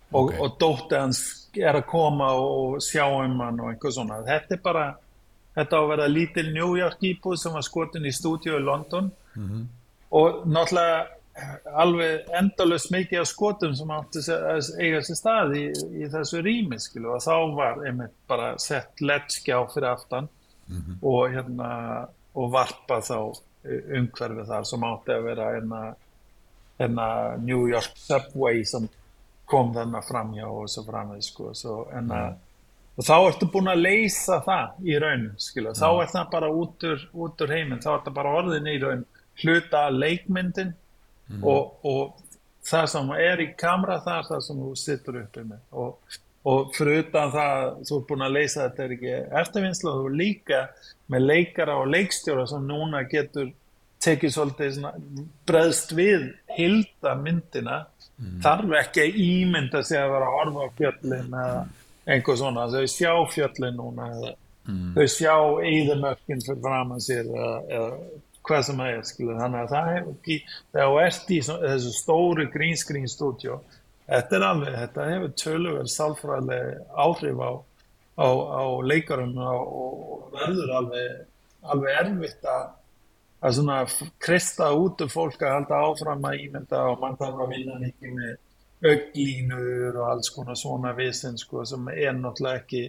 [0.07, 0.39] Og, okay.
[0.39, 1.19] og dótti hans
[1.57, 4.21] er að koma og sjá um hann og eitthvað svona.
[4.25, 4.85] Þetta er bara,
[5.57, 9.11] þetta á að vera lítil New York íbúð sem var skotin í stúdíu í London.
[9.35, 9.65] Mm -hmm.
[10.09, 11.16] og náttúrulega
[11.77, 15.65] alveg endalust mikið af skotum sem átti að eiga sér stað í,
[16.01, 20.29] í þessu rými skilu og þá var einmitt bara sett lettskjá fyrir aftan
[20.67, 20.97] mm -hmm.
[21.01, 21.69] og hérna
[22.37, 23.19] og varpa þá
[23.67, 25.81] umhverfið þar sem átti að vera hérna,
[26.79, 27.07] hérna
[27.43, 28.89] New York Subway sem
[29.45, 32.39] kom þarna framjá og svo framveg sko svo, enna, mm.
[32.97, 36.01] og þá ertu búin að leysa það í raun skilu, þá mm.
[36.01, 39.05] er það bara út úr, út úr heiminn, þá er það bara orðin í raun
[39.41, 40.73] hluta leikmyndin
[41.29, 41.43] mm.
[41.43, 42.23] og, og
[42.67, 46.73] það sem er í kamera það er það sem þú sittur uppi með og, og
[46.75, 50.61] fyrir utan það þú er búin að leysa þetta er ekki eftirvinnsla þú er líka
[51.13, 53.53] með leikara og leikstjóra sem núna getur
[54.03, 54.81] tekið svolítið
[55.49, 57.79] breðst við hilda myndina
[58.17, 58.39] mm.
[58.43, 61.63] þarf ekki að ímynda sig að vera að horfa á fjöllin eða
[62.07, 64.33] einhver svona, þau sjá fjöllin núna eða
[64.69, 64.91] mm.
[64.95, 65.33] þau sjá
[65.71, 67.89] eðamökkin fyrir fram að sér eða, eða
[68.47, 69.39] hvað sem það er skilur.
[69.41, 70.37] þannig að það hefur ekki
[70.71, 73.59] þegar þú ert í þessu stóru green screen stúdjó
[74.07, 76.73] þetta er alveg, þetta hefur töluverð sálfræðileg
[77.05, 77.51] áhrif á,
[78.23, 81.23] á, á leikarum og verður alveg,
[81.67, 82.67] alveg erfitt að
[83.37, 83.77] að svona
[84.23, 88.15] kristða út af fólk að halda áfram að ímynda og mann þarf að vinna mikið
[88.17, 88.31] með
[88.87, 92.81] auglínur og alls konar svona vissin sko sem er náttúrulega ekki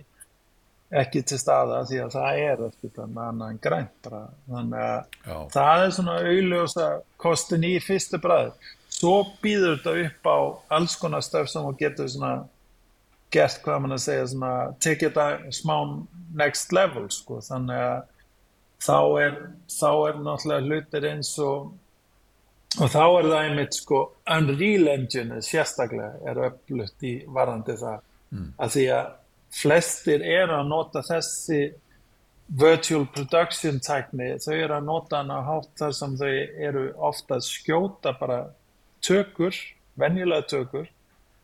[0.88, 4.20] ekki til staða því að það er eftir annað en grænt bara.
[4.48, 5.38] þannig að Já.
[5.54, 6.86] það er svona auðljósa
[7.20, 8.52] kostin í fyrstu bræð
[8.98, 10.38] svo býður þetta upp á
[10.78, 12.32] alls konar stöf sem þú getur svona
[13.34, 15.76] gert hvað mann að segja svona tekið þetta smá
[16.40, 18.00] next level sko þannig að
[18.78, 19.36] þá er,
[19.68, 21.74] þá er náttúrulega hlutir eins og
[22.78, 28.50] og þá er það einmitt sko Unreal Engine sérstaklega er upplutt í varandi það mm.
[28.56, 29.08] að því að
[29.54, 31.60] flestir er að nota þessi
[32.48, 36.30] virtual production tækni, þau eru að nota hann á hátt þar sem þau
[36.68, 38.38] eru ofta að skjóta bara
[39.04, 39.56] tökur,
[40.00, 40.88] venjulega tökur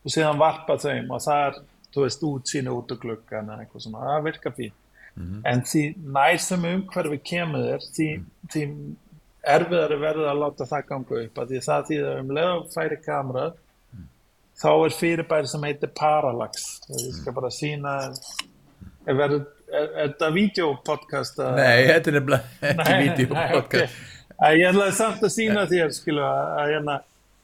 [0.05, 1.61] og síðan varpa þau og það er
[1.95, 4.81] þú veist, útsýni út úr gluggan eða eitthvað svona, það virkar fín
[5.47, 8.09] en því nær sem umhverfi kemur þér, því,
[8.51, 8.63] því
[9.55, 12.65] erfiðari verður að láta það ganga upp að því það því að um leið og
[12.73, 13.45] færi kamera
[14.61, 17.95] þá er fyrirbæri sem heitir parallax og ég skal bara sína
[19.07, 19.39] er,
[19.73, 23.99] þetta videopodcast Nei, þetta er nefnilega ekki videopodcast.
[24.39, 24.61] okay.
[24.61, 27.01] ég ætlaði samt að sína þér skilu að, hérna,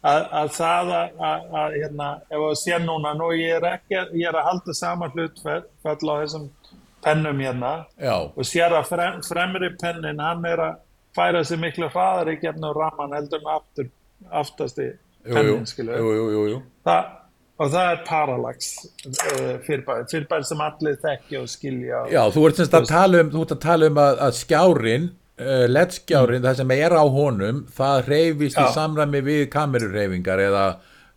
[0.07, 4.40] að, að það að, hérna, ef að sé núna nú ég er ekki, ég er
[4.40, 6.49] að halda sama hlutfell á þessum
[7.05, 10.81] pennum hérna Já, og sér að frem, fremri pennin hann er að
[11.16, 13.88] færa sig miklu hraðar í gefnu raman heldur en aftur,
[14.31, 14.92] aftasti
[15.24, 17.09] jú, jú, pennin skilu jú, jú, jú, það,
[17.61, 18.68] og það er parallax
[19.06, 23.24] uh, fyrirbæri, fyrirbæri sem allir þekki og skilja og, Já, þú ert semst að tala
[23.24, 25.09] um, að tala um að, að skjárin,
[25.40, 30.62] uh, LED-skjárin, það sem er á honum, það reyfist í samræmi við kamerureyfingar eða,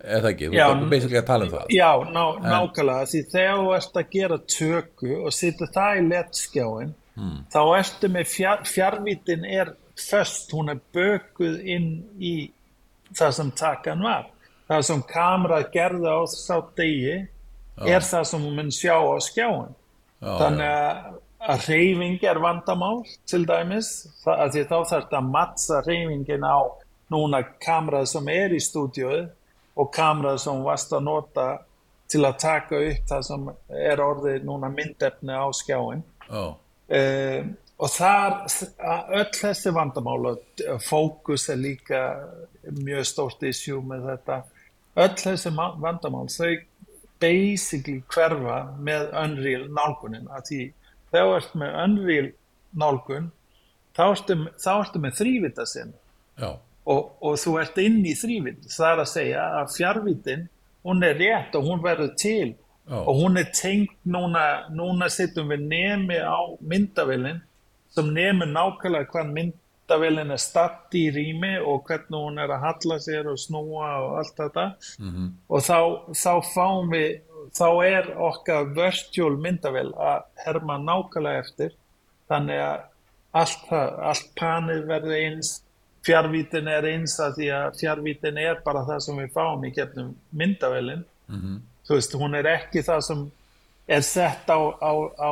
[0.03, 1.71] eða ekki, þú ert basically að tala um það.
[1.77, 6.91] Já, ná, nákvæmlega, því þegar þú ert að gera tökku og setja það í letskjáin,
[7.15, 7.39] hmm.
[7.55, 11.89] þá ertu með fjár, fjárvítin er föst, hún er bökuð inn
[12.19, 12.33] í
[13.17, 14.29] það sem takan var.
[14.69, 17.17] Það sem kamera gerði á sá degi
[17.81, 19.73] er það sem hún mun sjá á skjáin.
[20.23, 23.91] Já, Þannig að, að reyfing er vandamál til dæmis,
[24.23, 26.59] það, að því þá þarf þetta að mattsa reyfingin á
[27.13, 29.29] núna kamerað sem er í stúdíóið
[29.79, 31.47] og kamerað sem hún varst að nota
[32.13, 33.47] til að taka upp það sem
[33.83, 36.03] er orðið núna myndefni á skjáin.
[36.29, 36.43] já,
[36.93, 37.47] Uh,
[37.79, 38.33] og þar,
[38.83, 42.01] að öll þessi vandamál og fókus er líka
[42.71, 44.39] mjög stórt issue með þetta,
[45.03, 46.53] öll þessi vandamál, þau
[47.23, 50.61] basically hverfa með Unreal nálgunin, að því
[51.13, 52.29] þegar þú ert með Unreal
[52.83, 53.31] nálgun,
[53.93, 55.93] þá ertu, þá ertu með þrývita sinn
[56.41, 60.47] og, og þú ert inn í þrývit, það er að segja að fjárvitin,
[60.83, 62.53] hún er rétt og hún verður til.
[62.83, 62.97] Já.
[62.99, 67.39] og hún er tengt núna, núna sittum við nemi á myndavillin
[67.95, 69.29] sem nemur nákvæmlega hvað
[69.83, 74.17] myndavillin er statt í rými og hvernig hún er að halla sér og snúa og
[74.17, 74.75] allt þetta.
[74.99, 75.29] -hmm.
[75.49, 75.79] og þá,
[76.13, 77.21] þá fáum við
[77.53, 81.71] þá er okkar virtual myndavill að herma nákvæmlega eftir.
[82.29, 82.79] Þannig að
[83.33, 85.63] allt, allt panið verður eins
[86.03, 90.15] fjárvítin er eins að því að fjárvítin er bara það sem við fáum í getnum
[90.31, 91.05] myndavillin
[91.87, 93.31] þú veist, hún er ekki það sem
[93.87, 95.31] er sett á, á, á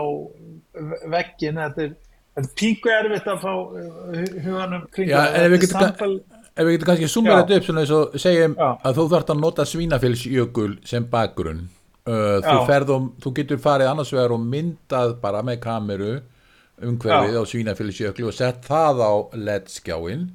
[1.11, 1.95] veggin þetta er
[2.57, 5.35] píku erfitt að fá uh, huganum kring Já, það.
[5.35, 7.37] ef við er getum- samtal- Ef við getum kannski summa Já.
[7.41, 8.69] þetta upp svona eins og segjum Já.
[8.89, 11.61] að þú þarft að nota svínafélsjökul sem bakgrunn
[12.07, 12.65] uh, þú, Já.
[12.67, 16.11] ferð og, þú getur farið annars vegar og myndað bara með kameru
[16.81, 20.27] umhverfið á svínafélsjöklu og sett það á LED-skjáin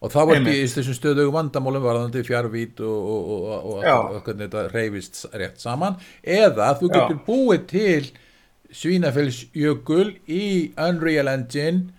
[0.00, 3.96] og þá í þessum stöðugum vandamálum varðandi fjárvít og, og, og, og, Já.
[4.24, 6.94] hvernig þetta reyfist rétt saman eða þú Já.
[6.96, 8.10] getur búið til
[8.72, 10.44] svínafélsjökul í
[10.78, 11.96] Unreal Engine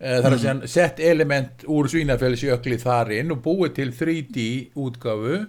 [0.00, 4.44] Eh, þar að segja sett element úr svínafellsjökli þar inn og búið til 3D
[4.80, 5.42] útgáfu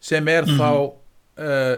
[0.00, 1.74] sem er þá uh,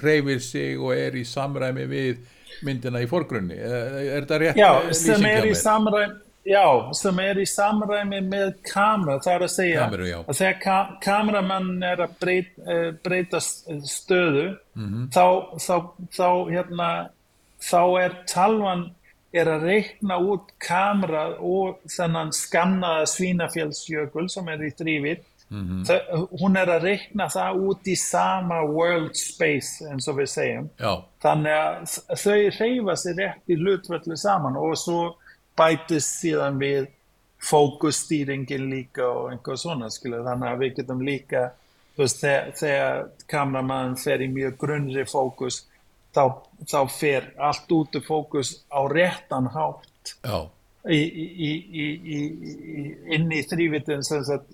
[0.00, 2.22] reyfir sig og er í samræmi við
[2.64, 3.58] myndina í forgrunni.
[3.60, 6.14] Er, er þetta rétt Já, eh, sem er í samræmi
[6.48, 6.64] Já,
[6.96, 9.84] sem er í samræmi með kamera, það er að segja.
[9.84, 14.46] Kameru, að þegar ka kameramann er að breyta, uh, breyta stöðu
[14.80, 15.10] Mhm.
[15.12, 15.26] þá,
[15.60, 15.76] þá,
[16.08, 16.88] þá, hérna,
[17.64, 18.88] þá er talvan
[19.34, 25.84] er að reikna út kamera og þennan skannaða svínafjálsjökul sem er í þrývit mm
[26.40, 30.68] hún er að reikna það út í sama world space eins og við segjum.
[30.78, 35.00] Já, Þannig að þau reyfa sér rétt í hlutvelli saman og svo
[35.56, 36.88] bætist síðan við
[37.44, 40.22] fókusstýringin líka og einhver svona skilu.
[40.24, 41.44] Þannig að við getum líka,
[41.98, 45.64] veist, þegar, þegar kameramann fer í mjög grunnri fókus,
[46.14, 46.24] þá,
[46.70, 50.38] þá fer allt út úr fókus á réttan hátt já,
[50.90, 52.84] í, í, í, í, í,
[53.16, 54.04] inn í þrývitin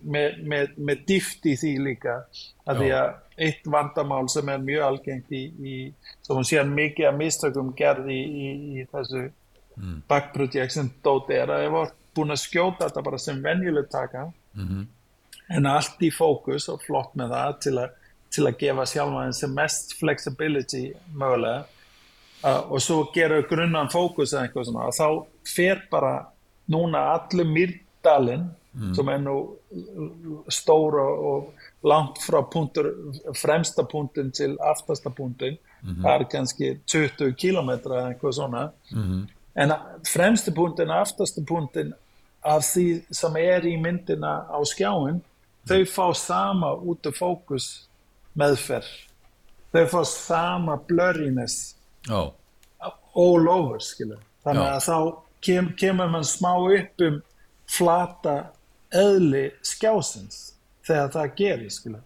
[0.04, 2.20] með, með, með dýft í því líka
[2.70, 3.10] að því að
[3.46, 5.76] eitt vandamál sem er mjög algengt í, í
[6.22, 8.50] sem hún sér mikið að mistökum gerði í,
[8.92, 10.02] þessu mm.
[10.10, 14.28] backproject sem dóti er að ég var búin að skjóta þetta bara sem venjuleg taka
[14.54, 14.86] -hmm.
[15.56, 17.98] en allt í fókus og flott með það til að,
[18.30, 21.66] til að gefa sjálfan sem mest flexibility mögulega.
[22.40, 25.08] Uh, og svo gera grunnan fókus eða eitthvað svona, þá
[25.44, 26.14] fer bara
[26.72, 28.46] núna allur Myrdalinn
[28.94, 29.34] sem er nú
[30.48, 31.50] stór og,
[31.82, 32.90] langt frá punktur,
[33.34, 38.64] fremsta punktin til aftasta punktin, það er kannski 20 kilometra eða eitthvað svona.
[39.56, 39.74] En
[40.06, 41.94] fremsti punktin og aftasta punktin
[42.46, 45.20] af því sem er í myndina á skjáin
[45.68, 47.88] þau fá sama út af fókus
[48.40, 48.90] meðferð.
[49.70, 51.76] Þau fá sama blurriness.
[52.08, 52.32] Já,
[52.80, 54.70] all over skilu þannig Já.
[54.72, 54.96] að þá
[55.44, 57.18] kem, kemur mann smá upp um
[57.70, 58.36] flata
[58.96, 60.40] eðli skjásins
[60.86, 61.98] þegar það gerir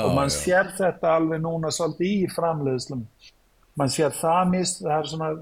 [0.00, 3.02] og mann sér þetta alveg núna svolítið í framleiðslum
[3.80, 5.32] mann sér það mist það er svona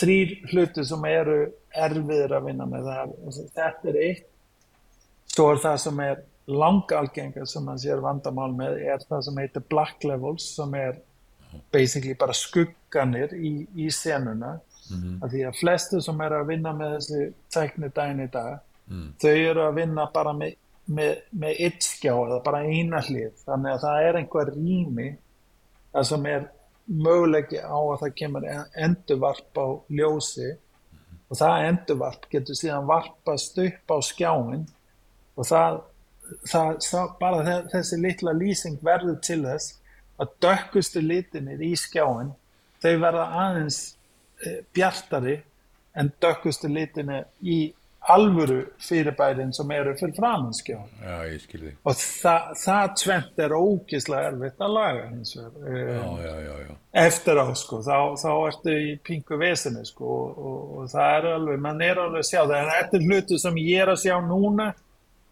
[0.00, 1.38] þrýr hluti sem eru
[1.76, 3.14] erfiðir að vinna með það.
[3.56, 4.26] Þetta er eitt.
[5.30, 9.64] Svo er það sem er langalgengar sem mann sér vandamál með er það sem heitir
[9.70, 10.98] black levels sem er
[11.72, 14.58] basically bara skugganir í, í senuna
[14.90, 15.22] Mhm.
[15.22, 17.18] af því að flestu sem er að vinna með þessi
[17.54, 18.58] tækni daginn í dag
[18.90, 19.12] Mm.
[19.22, 20.56] þau eru að vinna bara með,
[20.90, 25.16] með, með eitt skjá eða bara eina hlið þannig að það er einhver rými
[25.94, 26.48] það sem er
[26.90, 30.48] möguleiki á að það kemur endurvarp á ljósi
[31.30, 34.66] og það endurvarp getur síðan varpast upp á skjáin
[35.36, 35.80] og það,
[36.50, 39.74] það, það bara þe- þessi litla lýsing verður til þess
[40.20, 42.32] að dökkustu litinir í skjáin
[42.82, 43.82] þau verða aðeins
[44.46, 45.38] eh, bjartari
[45.98, 47.60] en dökkustu litinir í
[48.10, 51.74] alvöru fyrirbærin sem eru fyrir þig.
[51.84, 57.80] Og það, það tvent er ógislega erfitt að laga vegar já, um, eftir á sko,
[57.84, 62.00] þá, þá ertu í pingu vesinu sko og, og, og það er alveg, mann er
[62.06, 62.56] alveg að sjá það.
[62.62, 64.70] En þetta er hlutu sem ég er að sjá núna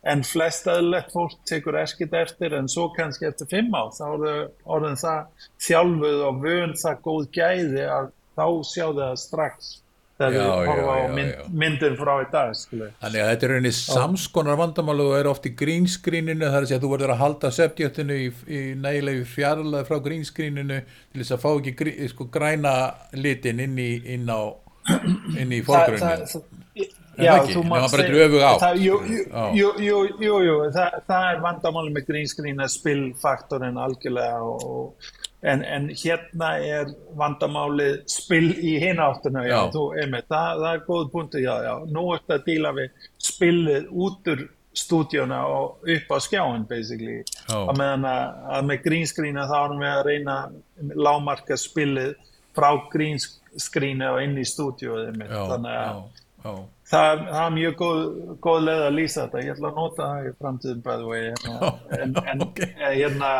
[0.08, 4.36] en flest aðlegt fólk tekur eskit eftir en svo kannski eftir fimm á þá eru
[4.64, 9.76] orðin það þjálfuð og vön það góð gæði að þá sjá það strax
[10.18, 12.90] þegar við horfa á mynd, myndin frá í dag skilu.
[13.02, 16.92] Þannig að þetta er rauninni samskonar vandamál og er oft í grínskríninu þar að þú
[16.94, 21.74] verður að halda subjektinu í, í nægilegu fjarlæði frá grínskríninu til þess að fá ekki
[21.82, 22.74] grí, sko, græna
[23.14, 24.42] litin inn í, inn á,
[25.38, 26.42] inn í fórgrunni.
[27.18, 28.14] Er já, þú mátt segja-
[28.58, 28.98] þetta er jú,
[29.82, 34.60] jú, jú, jú, það, það er vandamáli með grínskrín að spillfaktorinn algjörlega og,
[35.42, 39.42] en, en hérna er vandamáli spill í hináttuna
[40.28, 44.46] það, það er góð punktu já, já, nú ertu að díla við spillið út úr
[44.78, 47.24] stúdíuna og upp á skjáin basically.
[47.66, 48.34] Og meðan að,
[48.68, 50.36] með grínskrína þá erum við að reyna
[50.94, 52.12] lámarka spillið
[52.54, 54.44] frá grínskrína og inn í.
[55.32, 56.02] Já, þannig að.
[56.42, 58.02] Það það er mjög góð,
[58.44, 59.44] góð leið að lýsa þetta.
[59.44, 61.08] Ég ætla að nota það í framtíðum bæðu.
[61.18, 62.60] Hérna, en, en ok.
[62.68, 63.32] eh, hérna,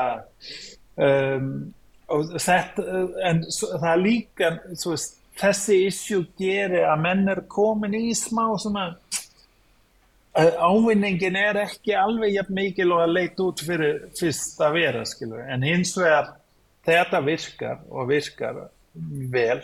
[1.07, 1.53] um,
[2.35, 2.87] þetta,
[3.31, 4.51] en svo, það er líka,
[4.85, 8.89] veist, þessi issue gerir að menn er komin í smá svona,
[10.39, 15.07] að ávinningin er ekki alveg jafn mikil og að leita út fyrir fyrst að vera,
[15.09, 15.43] skilur.
[15.51, 16.35] En hins vegar,
[16.87, 18.67] þetta virkar og virkar
[19.33, 19.61] vel,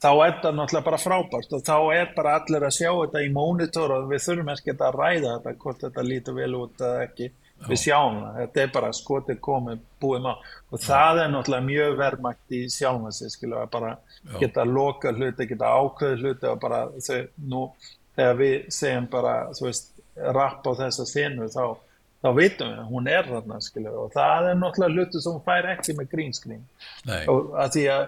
[0.00, 3.30] þá er þetta náttúrulega bara frábært og þá er bara allir að sjá þetta í
[3.34, 7.30] mónitor og við þurfum ekki að ræða þetta hvort þetta lítur vel út eða ekki.
[7.60, 11.98] Við sjáum það, þetta er bara skotið komið búið má og það er náttúrulega mjög
[11.98, 13.90] verðmægt í sjálfum sig skilur að bara
[14.40, 17.18] geta loka hluti, geta ákveð hluti og bara þau,
[17.52, 17.66] nú
[18.16, 19.92] þegar við segjum bara, þú veist
[20.38, 21.64] rapp á þessa senu þá
[22.20, 25.96] þá vitum við hún er þarna skilur og það er náttúrulega hluti sem fær ekki
[25.96, 26.66] með grínskrín
[27.32, 28.02] og að því að,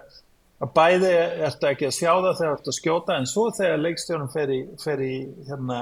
[0.62, 1.12] að bæði
[1.48, 4.60] ertu ekki að sjá það þegar ertu að skjóta en svo þegar leikstjórnum fer í,
[4.84, 5.14] fer í
[5.50, 5.78] hérna,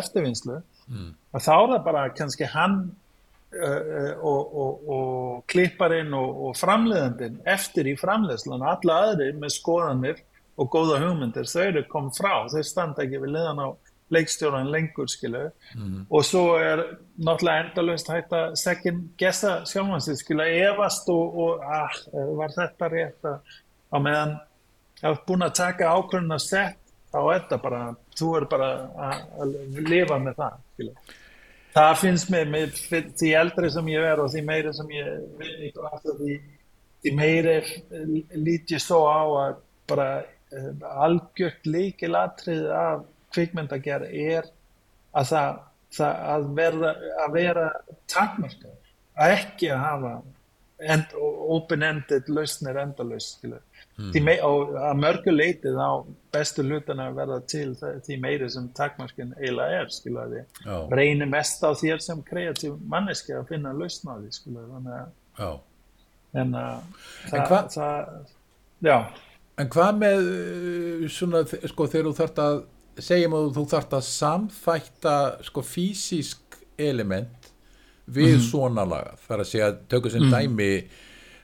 [0.00, 0.60] eftirvinnslu
[0.90, 1.12] Mm.
[1.38, 2.72] að þá er það bara kannski hann
[3.54, 10.18] uh, og, og, og klipparinn og, og framleiðandinn eftir í framleiðslan alla aðri með skoðanir
[10.58, 13.68] og góða hugmyndir þau eru komið frá, þau standa ekki við liðan á
[14.10, 15.44] leikstjóran lengur skilu
[15.78, 16.00] Mm.
[16.10, 16.80] og svo er
[17.22, 21.94] náttúrulega endalust hægt að second gessa sjálfansi skilu efast og, og ah,
[22.40, 23.58] var þetta rétt að
[23.90, 24.36] á meðan
[25.00, 26.80] ef þú ert búin að taka ákvörðun að sett
[27.10, 27.80] þá er þetta bara,
[28.18, 28.68] þú er bara
[29.08, 29.56] að,
[29.88, 30.92] lifa með það skilu.
[31.74, 32.82] það finnst mér með,
[33.18, 36.36] því eldri sem ég er og því meiri sem ég ekki aftur því,
[37.02, 37.56] því meiri
[38.38, 39.58] lít ég svo á að
[39.90, 40.70] bara uh,
[41.06, 44.50] algjört líkilatrið af kvikmyndagerð er
[45.16, 45.62] að það,
[45.96, 46.92] það að vera,
[47.24, 47.70] að vera
[48.10, 48.76] takmarkað,
[49.18, 50.12] að ekki að hafa
[50.94, 51.16] end,
[51.56, 53.42] open-ended lausnir endalaust
[54.00, 54.24] mm.
[54.26, 55.90] me, og að mörgu leitið á
[56.32, 60.44] bestu hlutana verða til því meiri sem takmarkin eiginlega er skilaði,
[60.94, 65.08] reynir mest á þér sem kreatív manneski að finna lausn á því skilaði, þannig að
[65.40, 65.50] Já.
[66.42, 66.76] en að
[67.32, 68.30] En það, það,
[68.86, 68.96] já
[69.60, 72.60] En hvað með uh, svona, sko, þegar þú þarft að
[73.04, 77.50] segjum að þú þarft að samþætta sko fysísk element
[78.10, 78.44] við Mhm.
[78.50, 80.70] svona laga þar að segja, tökum sem dæmi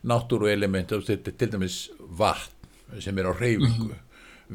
[0.06, 1.86] náttúru element, til dæmis
[2.18, 4.02] vatn sem er á reyfingu Mhm.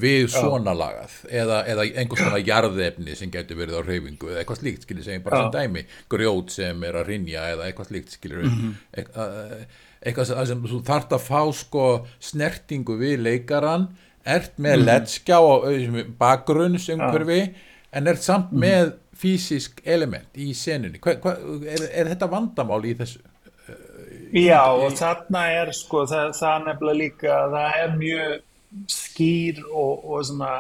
[0.01, 4.61] við svona lagað eða, eða einhvers konar jarðefni sem getur verið á reyfingu eða eitthvað
[4.61, 8.45] slíkt skilir segjum bara sem dæmi, grjót sem er að rinja eða eitthvað slíkt skilir
[8.45, 8.77] mm -hmm.
[8.95, 9.65] eitthvað,
[10.01, 13.89] eitthvað sem þú þart að fá sko snertingu við leikaran
[14.23, 14.85] ert með mm -hmm.
[14.85, 15.55] ledskjá á
[16.19, 17.41] bakgrunnsumhverfi
[17.91, 18.61] en ert samt mm -hmm.
[18.61, 21.35] með fysisk element í senunni hva, hva,
[21.67, 23.19] er, er þetta vandamál í þessu?
[24.31, 28.35] Já og þarna er sko það, það nefnilega líka það er mjög
[28.91, 30.51] skýr og, og svona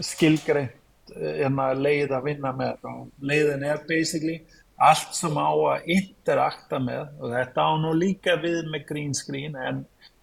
[0.00, 4.38] skilgreint hérna, leið að vinna með og leiðin er basically
[4.82, 9.58] allt sem á að interakta með og þetta á nú líka við með green screen
[9.58, 9.82] en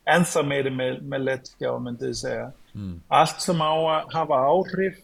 [0.10, 2.96] ennþá meiri með, með letskjá myndið segja mm.
[3.20, 4.98] allt sem á að hafa áhrif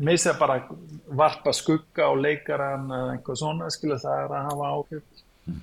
[0.00, 0.62] misja bara
[1.06, 5.02] varpa skugga á leikaran eða einhvað svona skilja það er að hafa áhrif.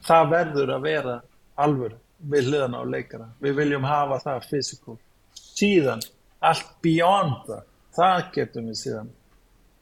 [0.05, 1.15] Það verður að vera
[1.57, 3.29] alvör við hliðan á leikara.
[3.43, 4.97] Við viljum hafa það fysikál
[5.38, 6.03] síðan
[6.47, 7.63] allt beyond það
[7.97, 9.13] það getum við síðan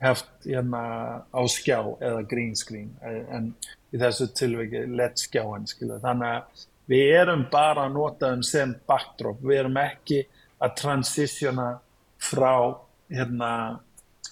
[0.06, 0.84] haft hérna
[1.32, 3.51] á skjá eða green screen en
[3.95, 9.41] í þessu tilviki lett skjáin þannig að við erum bara að nota þeim sem backdrop.
[9.41, 10.22] Við erum ekki
[10.62, 11.70] að transitiona
[12.22, 12.76] frá
[13.10, 13.51] hérna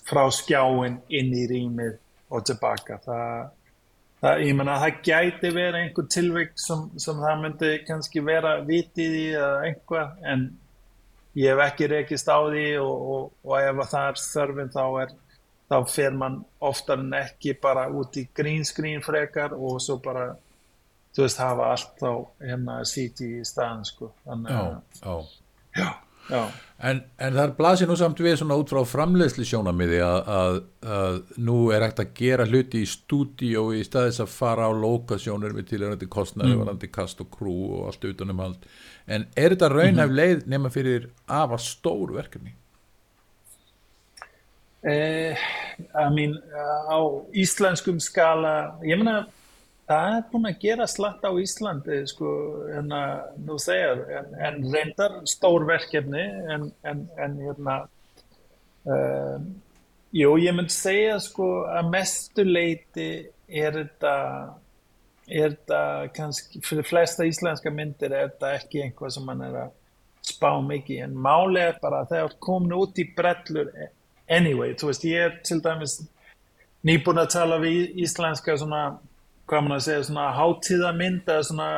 [0.03, 1.97] frá skjáin inn í rýmið
[2.33, 2.99] og tilbaka.
[3.05, 3.49] Það,
[4.23, 9.17] það ég menna það gæti verið einhver tilvík sem, sem það myndi kannski vera vitið
[9.19, 10.45] í eða einhvað en
[11.39, 15.13] ég hef ekki rekist á því og, og, og ef það er þörfin þá er
[15.73, 20.29] þá fer mann oftar en ekki bara út í green screen frekar og svo bara
[21.13, 22.11] þú veist hafa allt þá
[22.43, 24.71] hérna síti í staðan sko þannig að
[25.01, 25.15] já,
[25.81, 25.89] já.
[26.29, 26.43] Já.
[26.83, 30.57] En, en það blasir nú samt við svona út frá framleiðsli sjónamiði að, að,
[30.95, 35.55] að nú er hægt að gera hluti í stúdíó í staðis að fara á lokasjónur
[35.55, 36.63] við tilhörandi kostnæði, mm.
[36.65, 38.67] varandi kast og krú og allt utanum allt
[39.07, 40.19] en er þetta raunhæf mm -hmm.
[40.19, 42.53] leið nema fyrir afa stór verkefni?
[44.83, 45.37] Eh,
[45.95, 46.35] I mean,
[46.91, 46.99] á
[47.31, 49.27] íslenskum skala, ég menna
[49.89, 52.29] það er búin að gera slatt á Íslandi sko,
[52.69, 53.01] hérna,
[53.43, 56.23] nú þegar en, en reyndar stór verkefni
[56.53, 57.77] en, en, en hérna
[58.87, 59.37] uh,
[60.15, 63.09] jú, ég myndi segja sko að mestu leiti
[63.47, 64.17] er þetta
[65.27, 65.79] er þetta
[66.15, 69.79] kannski, fyrir flesta íslenska myndir er þetta ekki einhvað sem mann er að
[70.23, 73.71] spá mikið, en máli er bara að það er komin út í brellur
[74.31, 75.97] anyway, þú veist, ég er til dæmis
[76.87, 78.83] nýbúin að tala við íslenska svona,
[79.49, 81.69] hvað mann að segja svona hátíðamynd eða svona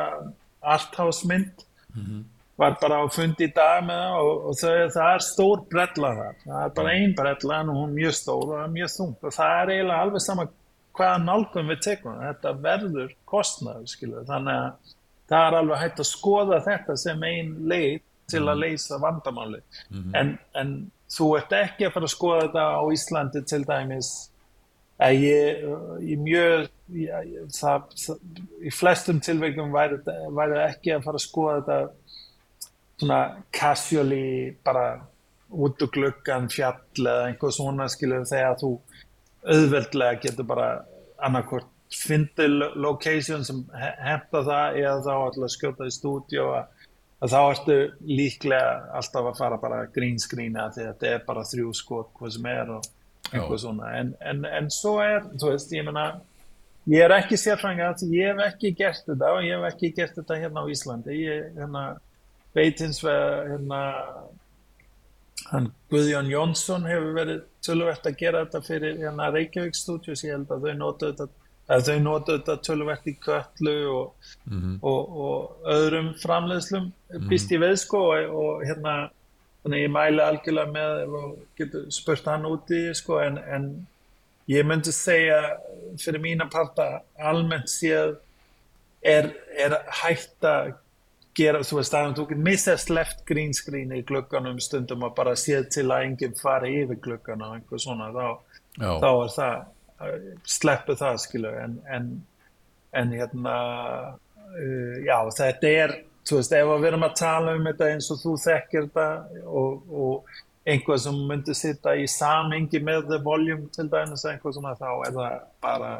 [0.76, 1.64] arthouse-mynd
[1.94, 2.22] mm -hmm.
[2.56, 6.12] var bara á fundi í dag með það og, og það, það er stór brella
[6.20, 9.36] þar, það er bara ein brella en hún er mjög stór og mjög þungt og
[9.38, 10.48] það er eiginlega alveg sama
[10.96, 14.24] hvaða nálgum við tekum þetta verður kostnæður skilur.
[14.24, 14.94] þannig að
[15.28, 18.00] það er alveg hægt að skoða þetta sem einn leið
[18.30, 18.60] til að mhm.
[18.60, 20.14] leysa vandamáli mm -hmm.
[20.20, 24.30] en, en þú ert ekki að fara að skoða þetta á Íslandi til dæmis
[25.04, 25.64] ég,
[26.00, 28.20] ég mjög ég, það, það,
[28.64, 31.78] í flestum tilveikum væri það ekki að fara að skoða þetta
[32.96, 33.20] svona
[33.52, 34.86] casually bara
[35.52, 38.72] út úr gluggan fjall eða einhver svona skilur þegar þú
[39.46, 40.70] auðveldlega getur bara
[41.22, 47.76] annarkort fyndi location sem hefða það eða þá alltaf skjóta í stúdíu að þá ertu
[48.08, 52.34] líklega alltaf að fara bara green screena því að þetta er bara þrjú skot hvað
[52.34, 52.88] sem er og
[53.32, 56.06] eitthvað svona en, en, en svo er, þú veist, ég menna
[56.86, 60.40] ég er ekki sérfrænga ég hef ekki gert þetta og ég hef ekki gert þetta
[60.42, 61.84] hérna á Íslandi ég hérna,
[62.54, 63.80] veit hins vegar hérna
[65.50, 70.54] hann Guðjón Jónsson hefur verið töluvert að gera þetta fyrir hérna Reykjavík Studios ég held
[70.54, 71.28] að þau notu þetta
[71.66, 74.74] að þau notu þetta töluvert í köllu og, mm -hmm.
[74.86, 77.28] og, og öðrum framleiðslum mm -hmm.
[77.28, 79.10] býst ég veið sko og, og hérna
[79.66, 83.64] þannig ég mæli algjörlega með og getur spurt hann úti sko en, en
[84.46, 85.40] ég myndi segja
[85.98, 88.14] fyrir mína parta almennt séð
[89.02, 90.76] er, er hægt að
[91.36, 95.34] gera, þú veist, að þú getur missast left green screen í glögganum stundum og bara
[95.38, 99.66] séð til að enginn fari yfir glöggan og einhver svona, þá, þá er það,
[100.56, 102.08] sleppu það, skilu, en, en,
[103.02, 103.56] en hérna,
[104.46, 105.96] uh, já, þetta er,
[106.26, 109.06] þú veist, ef við erum að tala um þetta eins og þú þekkir þetta
[109.46, 114.74] og, og einhvað sem myndir sitta í samengi með the volume til dæmis, einhvað svona,
[114.78, 115.90] þá er það bara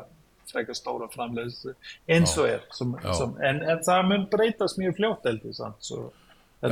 [0.51, 1.75] frekar stóra framleiðslu
[2.13, 5.57] eins og er sem, sem, en, en það mun breytast mjög fljótt heldur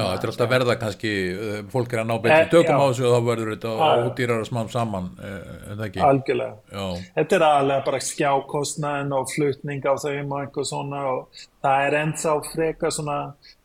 [0.00, 2.78] Já, þetta er alltaf verða kannski, uh, fólk er að ná betri Eh, tökum já.
[2.80, 4.04] á þessu og þá verður þetta Já, já.
[4.08, 5.26] ódýrar smám saman, uh,
[5.70, 6.00] er það ekki?
[6.08, 6.54] algjörlega.
[6.72, 6.86] Já,
[7.18, 11.98] Þetta er aðlega bara skjákostnaðin og flutning á þeim og einhver svona og það er
[12.02, 13.18] ennþá frekar svona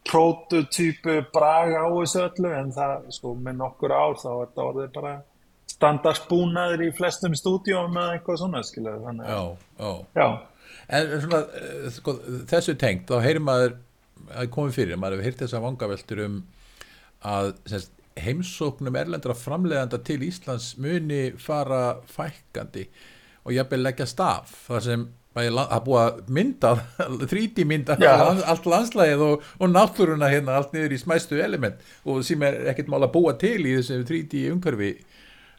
[0.09, 4.93] prototypu braga á þessu öllu en það, sko, með nokkur ár þá er þetta orðið
[4.95, 5.15] bara
[5.69, 9.91] standardbúnaður í flestum stúdíum eða eitthvað svona, skilja, þannig að, já.
[10.19, 10.29] já,
[10.89, 11.39] En svona,
[11.93, 12.13] sko,
[12.49, 13.75] þessu tengt, þá heyrir maður,
[14.33, 16.41] að komið fyrir, maður hefur heyrt þess að vangaveltur um
[17.29, 22.87] að semst, heimsóknum erlendra framleiðanda til Íslands muni fara fækkandi
[23.45, 25.05] og jafnvel leggja staf, þar sem
[25.39, 26.73] að búa mynda,
[27.31, 28.11] 3D mynda Já.
[28.43, 32.89] allt landslægið og, og náttúruna hérna allt niður í smæstu element og sem er ekkert
[32.91, 34.91] mál að búa til í þessu 3D umhverfi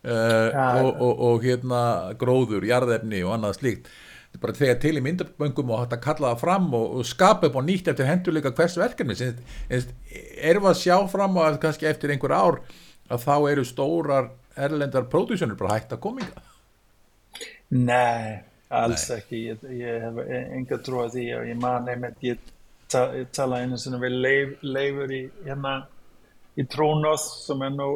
[0.04, 1.82] uh, og, og, og hérna
[2.20, 3.92] gróður, jarðefni og annað slíkt
[4.41, 7.59] bara þegar til í myndaböngum og hægt að kalla það fram og, og skapa upp
[7.59, 12.37] á nýtt eftir henduleika hvers verkefni erum við að sjá fram að kannski eftir einhver
[12.37, 12.61] ár
[13.11, 16.47] að þá eru stórar erlendar pródúsjónur bara hægt að kominga
[17.74, 22.53] nei, alls ekki, ég, ég hef enga trú að því og ég man einmitt, ég,
[22.91, 25.81] ta, ég tala einu sinni við leif, leifur í hérna
[26.59, 27.91] í Trónoth sem er nú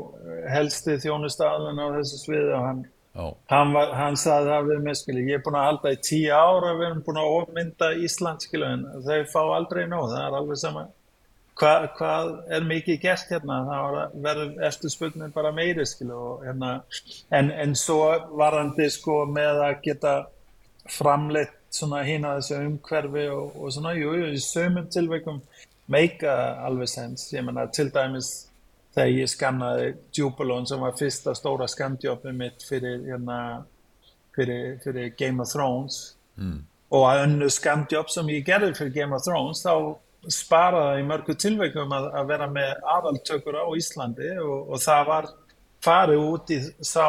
[0.51, 5.25] helsti þjónustaflun á þessu sviði og hann Hann, var, hann saði það við mig, skilju,
[5.31, 8.67] ég er búin að halda í tíu ára, við erum búin að ofmynda Ísland, skilju,
[8.75, 10.83] en þau fá aldrei nóg, það er alveg sama.
[11.55, 16.73] Hva, hvað er mikið gert hérna, það var- verður eftirspurnin bara meiri, skilju, og hérna,
[17.31, 18.01] en, en svo
[18.35, 20.15] varandi, sko, með að geta
[20.91, 25.39] framleitt svona hína þessu umhverfi og, og svona, jú, jú, í sömum tilveikum
[25.91, 26.35] meika
[26.67, 28.33] alveg sens, ég menna, til dæmis
[28.95, 33.39] þegar ég skannaði Jupilon sem var fyrsta stóra skandjópið mitt fyrir, hérna,
[34.37, 36.15] fyrir, fyrir Game of Thrones.
[36.35, 36.65] Mm.
[36.95, 39.75] og að önnu skandjóp sem ég gerði fyrir Game of Thrones þá
[40.31, 45.31] sparaði í mörgu tilveikum að, að vera með aðaltökur á Íslandi og, og það var
[45.85, 47.07] farið út í sá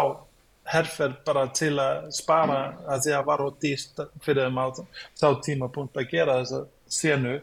[0.66, 2.60] herferð bara til að spara
[2.90, 4.68] að því að var og dýrt fyrir þeim á
[5.22, 6.62] þá tímapunkt að gera þessa
[7.00, 7.36] senu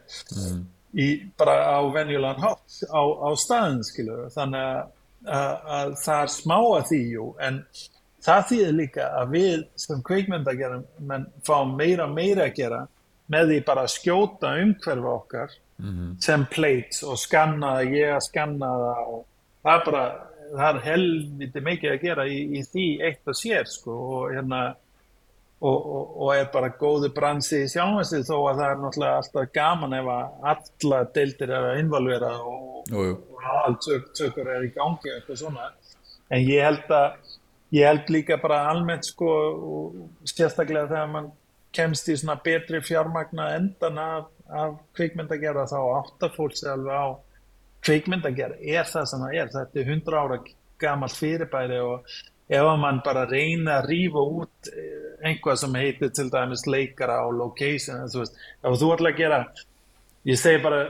[0.92, 1.06] í,
[1.38, 4.92] bara á venjulegan hátt á, á staðin skilur þannig að,
[5.26, 7.60] að, að það er smá að því jú, en
[8.22, 12.82] það þýðir líka að við sem kveikmyndagerum menn fáum meira og meira að gera
[13.32, 15.58] með því bara að skjóta umhverfa okkar
[16.22, 19.24] sem plates og skanna það, ég að skanna það og
[19.62, 20.04] það er bara
[20.52, 24.60] það er helviti mikið að gera í, í því eitt og sér sko og hérna
[25.62, 29.52] og, og, og er bara góðu bransi í sjálfhansið þó að það er náttúrulega alltaf
[29.54, 33.12] gaman ef að alla deildir er að involvera og, jú, jú.
[33.30, 35.68] og aðaltökur er í gangi og eitthvað svona
[36.32, 37.36] en ég held að
[37.76, 41.30] ég held líka bara almennt sko og sérstaklega þegar mann
[41.72, 47.06] kemst í svona betri fjármagna endan af, af kvikmyndagerða þá áttar fólk sig alveg á
[47.86, 50.42] kvikmyndagerð er það sem það er þetta er 100 ára
[50.82, 52.12] gamalt fyrirbæri og
[52.48, 57.20] ef að mann bara reyna að rífa út eh, einhvað sem heitir til dæmis leikara
[57.26, 59.42] og location þú veist, ef þú ætla að gera
[60.28, 60.80] ég segi bara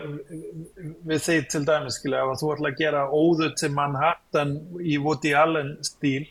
[1.08, 5.34] við þig til dæmis skilja, ef þú ætla að gera óður til Manhattan í Woody
[5.36, 6.24] Allen stíl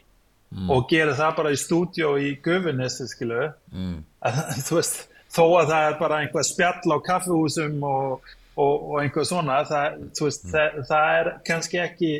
[0.51, 3.97] og gera það bara í stúdjó í Gufinnesi skilju mm.
[4.67, 9.29] þú veist, þó að það er bara einhvað spjall á kaffehúsum og, og, og einhvað
[9.29, 12.11] svona það, veist, það, það er kannski ekki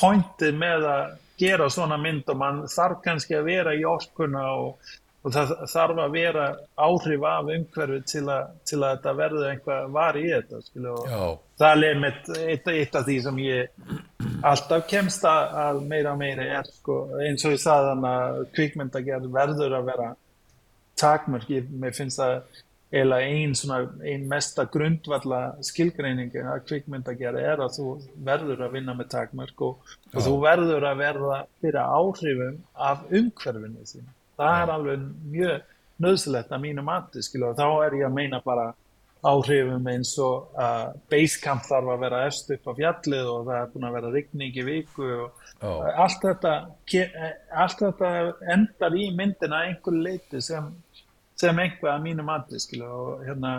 [0.00, 4.90] pointið með að gera svona mynd og mann þarf kannski að vera í orkuna og,
[5.24, 6.46] og það þarf að vera
[6.86, 10.62] áhrif af umhverfi til, a, til að þetta verður einhvað var í þetta
[11.60, 13.88] það er mitt, eitt, eitt af því sem ég
[14.44, 18.44] alltaf kemst að, að meira og meira er sko, eins og ég sagði þannig að
[18.58, 20.12] kvikmyndagerð verður að vera
[21.00, 22.62] takmörk, ég, finnst það
[22.92, 27.86] eiginlega ein, svona, ein mesta grundvalla skilgreiningi að kvikmyndagerð er að þú
[28.26, 32.60] verður að vinna með takmörk og, og þú verður að verða fyrir áhrifum
[32.90, 34.12] af umhverfinu þín.
[34.38, 35.68] Það er alveg mjög
[36.04, 38.72] nöðsilegt að mínu mati, skilu, og þá er ég að meina bara
[39.24, 43.70] áhrifum eins og að Basecamp þarf að vera efst upp á fjallið og það er
[43.72, 45.70] búin að vera rigning í viku og Já.
[46.04, 46.52] allt þetta,
[47.64, 48.10] allt þetta
[48.54, 50.68] endar í myndina að einhverju leiti sem,
[51.44, 53.54] sem einhvað að mínu mati og hérna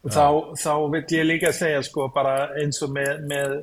[0.00, 0.26] og þá,
[0.56, 3.56] þá vil ég líka segja sko bara eins og með, með,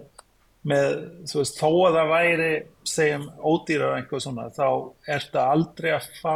[0.69, 0.89] með
[1.29, 2.51] þú veist, þó að það væri
[2.87, 4.67] segjum ódýrar eitthvað svona þá
[5.17, 6.35] ertu aldrei að fá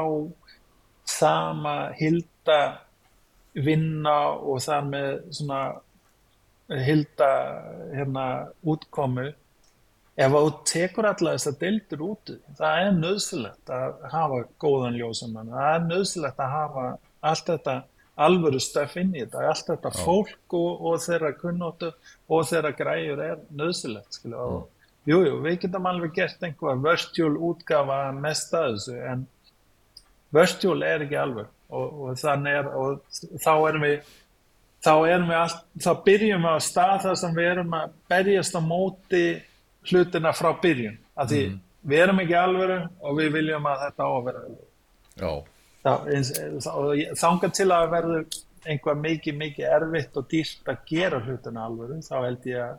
[1.11, 2.59] sama hilda
[3.53, 5.61] vinna og þar með svona
[6.87, 7.31] hilda
[7.91, 8.25] hérna
[8.63, 9.27] útkomu
[10.19, 15.75] ef þú tekur alla þessar deildur út það er nöðsilegt að hafa góðan ljósamann, það
[15.75, 16.85] er nöðsilegt að hafa
[17.31, 17.77] allt þetta
[18.21, 21.91] alvöru stöf inn í þetta, allt þetta fólk og, og þeirra kunnóttu
[22.27, 24.67] og þeirra græjur er nöðsilegt skilja og
[25.07, 29.23] jújú, jú, við getum alveg gert einhvað virtual útgafa mest að þessu en
[30.35, 31.49] virtual er ekki alveg.
[31.71, 34.09] Og, og þannig er og þá erum við
[34.83, 35.53] þá erum við all,
[35.85, 39.25] þá byrjum við á stað þar sem við erum að berjast á móti
[39.89, 41.57] hlutina frá byrjun af því mm.
[41.91, 44.69] við erum ekki alvöru og við viljum að þetta á að vera alvöru
[47.17, 48.23] þángar til að verður
[48.69, 52.75] einhvað mikið mikið erfitt og dýrt að gera hlutina alvöru þá held ég að,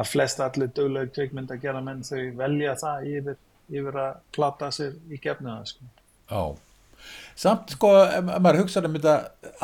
[0.00, 3.36] að flest allir dögleg kveikmynd að gera menn þau velja það yfir,
[3.68, 5.84] yfir að plata sér í gefnaða sko.
[6.32, 6.44] Já
[7.38, 7.90] samt sko,
[8.26, 9.14] maður hugsaður um þetta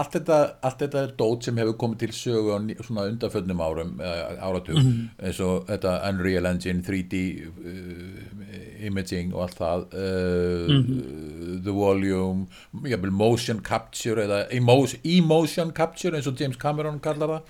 [0.00, 4.78] allt þetta, allt þetta dót sem hefur komið til sögu á svona undanföldnum árum áratug,
[4.78, 5.26] mm -hmm.
[5.26, 11.62] eins og þetta Unreal Engine, 3D uh, imaging og allt það uh, mm -hmm.
[11.64, 12.46] The Volume
[12.84, 17.42] jæfnvel motion capture eða emotion, emotion capture eins og James Cameron kallar það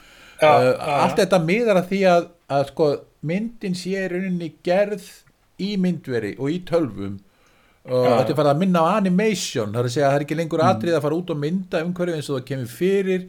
[0.43, 5.03] ja, uh, ja, allt þetta miðar að því að, að sko, myndin sé rauninni gerð
[5.59, 7.19] í myndveri og í tölvum
[7.89, 9.73] og þetta er farið að minna á animation.
[9.75, 10.73] Það er að segja að það er ekki lengur mm.
[10.73, 13.27] atrið að fara út og mynda umhverju eins og það kemur fyrir.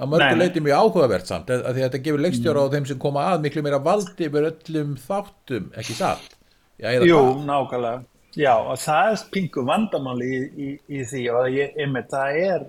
[0.00, 2.70] Að mörgu leiti mjög áhugavert samt að því að þetta gefur leikstjóra mm.
[2.70, 6.36] á þeim sem koma að miklu meira valdi yfir öllum þáttum ekki satt?
[6.80, 8.06] Jú, nákvæmlega.
[8.38, 10.68] Já, og það er pingu vandamáli í, í,
[11.00, 12.66] í því og ég, einmitt, það er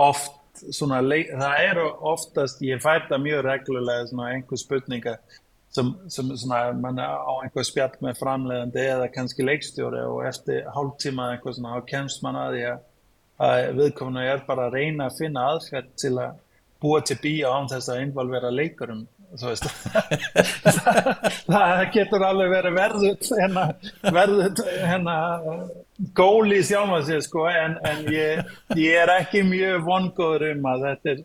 [0.00, 0.40] oft
[0.72, 5.16] svona, það er oftast, ég fæta mjög reglulega svona einhver spurninga
[5.74, 11.32] sem, sem svona, mann á einhver spjall með framleiðandi eða kannski leikstjóri og eftir hálftíma
[11.34, 12.84] eitthvað svona, þá kemst mann að því að,
[13.48, 16.40] að viðkominu er bara að reyna að finna aðferð til að
[16.84, 19.04] búa til bíja án þess að involvera leikarum
[21.50, 23.64] það, getur alveg verið verðut hérna,
[24.14, 25.14] verðut hérna
[26.14, 30.84] góli sjálf að sér sko en, en ég, ég er ekki mjög vongóður um að
[30.88, 31.24] þetta er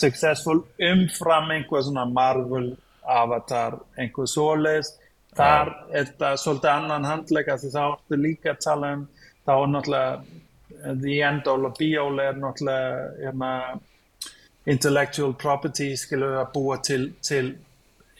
[0.00, 2.70] successful umfram einhver svona Marvel
[3.10, 4.94] Avatar, einhver svoleis
[5.36, 5.80] þar ja.
[5.94, 9.04] er þetta svolítið annan handlega því þá ertu líka að tala um
[9.46, 13.50] þá er náttúrulega the end all of bíóli er náttúrulega hérna,
[14.66, 17.54] intellectual property skilur að búa til, til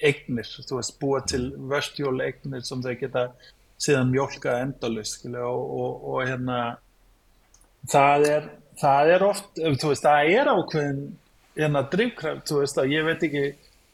[0.00, 3.26] eignir, þú veist, búa til virtual eignir sem þau geta
[3.80, 6.60] síðan mjölka endalus skilur og, og, og hérna
[7.90, 8.48] það er,
[8.80, 11.02] það er oft, þú veist, það er ákveðin
[11.58, 13.44] hérna drivkraft, þú veist að ég veit ekki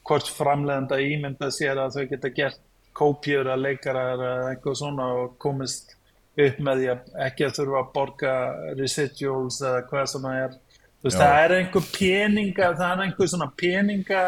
[0.07, 2.63] hvort framlegenda ímynda sér að þau geta gert
[2.97, 5.97] kópjur að leikara eða eitthvað svona og komist
[6.37, 8.33] upp með því að ekki að þurfa að borga
[8.79, 11.21] residuals eða hvað sem það er þú veist, Já.
[11.21, 14.25] það er einhver peninga það er einhver svona peninga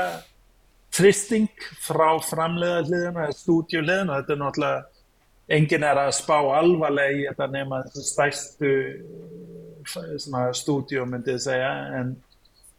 [0.98, 4.86] tristing frá framlega hliðina eða stúdjuhliðina þetta er náttúrulega
[5.58, 8.72] enginn er að spá alvarlega í þetta nema stæstu
[10.58, 11.70] stúdjum myndið segja
[12.00, 12.16] en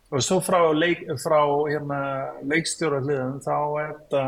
[0.10, 1.40] og svo frá, leik, frá
[1.70, 2.02] hérna,
[2.50, 4.24] leikstjóra hliðan þá er þetta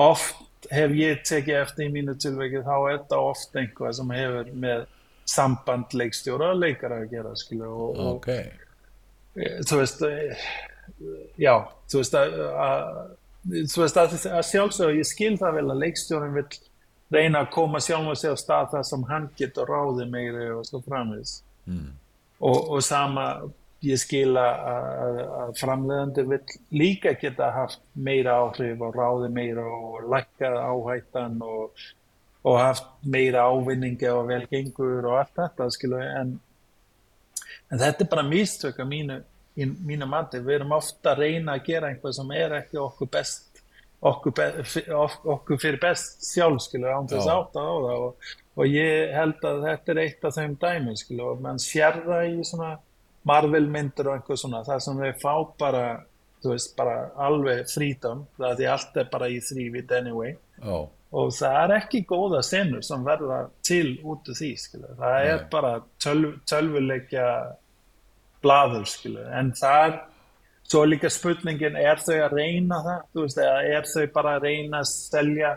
[0.00, 4.50] oft hef ég tekið eftir í mínu tilveki þá er þetta oft einhvað sem hefur
[4.64, 4.82] með
[5.30, 8.50] samband leikstjóra og leikara að gera skilu, og, okay.
[9.36, 10.04] og þú veist
[11.40, 11.54] já,
[11.90, 12.82] þú veist að, að,
[13.72, 16.48] þú veist að, að sjálfsög ég skil það vel að leikstjórin vil
[17.10, 20.66] reyna að koma sjálf og segja á stað það sem hann getur ráði meiri og
[20.68, 21.88] svo framins mm.
[22.38, 23.26] og, og sama
[23.86, 26.40] ég skil að, að framleiðandi vil
[26.76, 31.84] líka geta haft meira áhrif og ráði meira og lækkað áhættan og,
[32.44, 36.34] og haft meira ávinningi og velgengur og allt þetta skilu en,
[37.70, 39.20] en þetta er bara místök að mínu,
[39.56, 43.50] mínu mati, við erum ofta að reyna að gera einhvað sem er ekki okkur best
[44.00, 44.46] okkur, be,
[45.28, 47.90] okkur fyrir best sjálf skilu án þess átt á það.
[47.96, 52.00] Og, og ég held að þetta er eitt af þeim dæmi skilu og mann sér
[52.04, 52.70] það í svona
[53.28, 55.84] Marvel myndir og einhver svona það sem þau fá bara
[56.40, 60.34] þú veist, bara alveg frítum það því allt er bara í þrývit anyway.
[60.60, 60.90] Oh.
[61.16, 65.30] og það er ekki góða senur sem verða til út af því, skilur, það Nei.
[65.32, 65.70] er bara
[66.04, 67.24] tölv, tölvuleikja
[68.44, 69.96] blaður, skilur, en það er
[70.70, 73.40] svo líka spurningin er þau að reyna það, þú veist,
[73.72, 75.56] er þau bara að reyna að selja?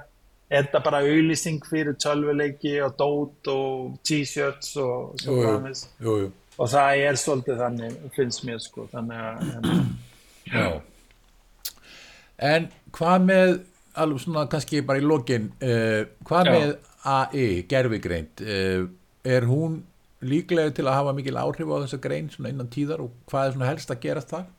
[0.54, 6.28] Er það bara auðlýsing fyrir tölvuleiki og dót og t-shirts og svo framins Jújú
[6.58, 9.70] og það er svolítið þannig finnst mér sko þannig að
[10.54, 10.66] Já
[12.44, 13.52] En hvað með
[14.04, 16.54] alveg svona kannski bara í lokin uh, hvað Já.
[16.54, 16.74] með
[17.14, 18.88] AI, gerfigreint uh,
[19.24, 19.82] er hún
[20.24, 23.56] líklega til að hafa mikil áhrif á þessa grein svona innan tíðar og hvað er
[23.56, 24.52] svona helst að gera það?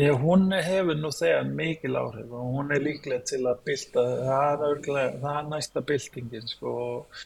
[0.00, 4.52] Já, hún hefur nú þegar mikil áhrif og hún er líklega til að bylta það
[4.52, 7.24] er, örglega, það er næsta byltingin sko og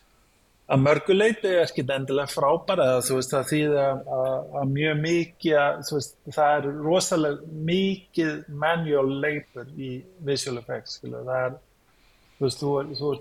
[0.64, 6.16] að mörguleiti er ekki endilega frábæra þú veist það þýðir að, mjög mikið að, veist,
[6.32, 8.32] það er rosalega mikið
[8.64, 9.90] manual labor í
[10.24, 11.20] visual effects skilu.
[11.26, 11.58] það er
[12.38, 13.12] þú veist þú, þú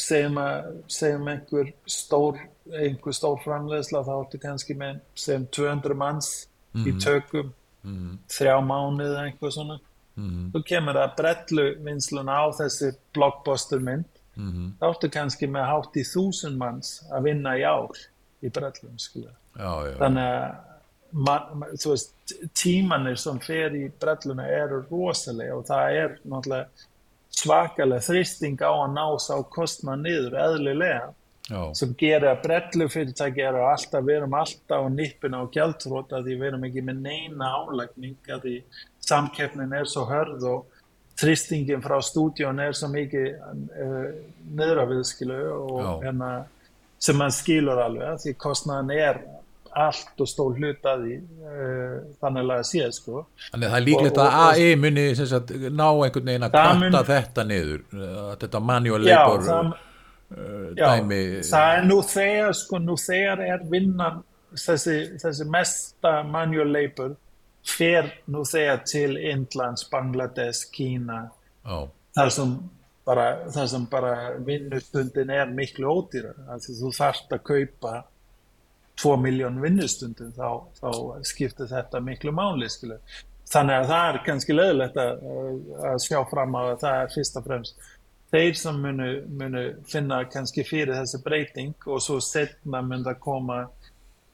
[0.00, 6.30] segjum að segjum einhver stór einhver stór framlegsla þá ertu kannski með segjum 200 manns
[6.72, 6.88] mm -hmm.
[6.88, 7.00] í mhm.
[7.00, 7.52] tökum
[7.82, 8.18] mm -hmm.
[8.28, 9.80] þrjá mánuð eða einhver svona
[10.14, 10.52] mm -hmm.
[10.52, 14.72] þú kemur að brellu vinsluna á þessi blockbuster mynd mm -hmm.
[14.80, 18.02] þá ertu kannski með hátt í þúsund manns að vinna í ár
[18.40, 18.98] í brellum
[20.00, 20.58] þannig að
[21.12, 22.14] man, veist,
[22.54, 26.18] tímanir sem fer í brelluna eru rosalega og það er
[27.40, 31.12] svakalega þristing á að ná sá kostnað niður eðlilega
[31.50, 31.62] Já.
[31.74, 36.48] sem gerir að brellufyrirtæki eru alltaf, við erum alltaf á nippina og gjaldróta því við
[36.50, 38.56] erum ekki með neina álægning að því
[39.02, 40.79] samkeppnin er svo hörð og
[41.20, 44.06] þristingin frá stúdjón er svo mikið uh,
[44.56, 46.30] niður af viðskilu og hérna
[47.00, 49.20] sem mann skilur alveg því kostnaðan er
[49.70, 51.16] allt og stól hlut að því
[51.46, 53.22] uh, þannig að séð sko.
[53.50, 57.46] Þannig að það er líklegt að AI muni sagt, ná einhvern veginn að kvarta þetta
[57.46, 57.84] niður
[58.42, 59.70] þetta manual labor já, það,
[60.34, 64.22] uh, dæmi Já, það er nú þegar sko, nú þegar er vinnan
[64.58, 67.14] þessi, þessi mesta manual labor
[67.66, 71.22] fer nú þegar til Indlands, Bangladesh, Kína
[71.68, 71.88] oh.
[72.16, 72.54] þar sem
[73.06, 74.14] bara, þar sem bara
[74.46, 76.34] vinnustundin er miklu ódýra
[76.64, 77.94] þú þarfst að kaupa
[79.00, 80.90] 2 miljón vinnustundin þá, þá
[81.24, 82.98] skiptir þetta miklu máli skilu.
[83.50, 85.24] þannig að það er kannski löðilegt að,
[85.92, 87.88] að sjá fram á að það er fyrst og fremst
[88.30, 93.60] þeir sem munu, munu finna kannski fyrir þessi breyting og svo setna mun það koma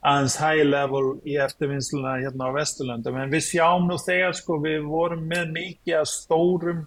[0.07, 4.85] aðeins high level í eftirvinnsluna hérna á Vesturlanda en við sjáum nú þegar sko við
[4.87, 6.85] vorum með mikið að stórum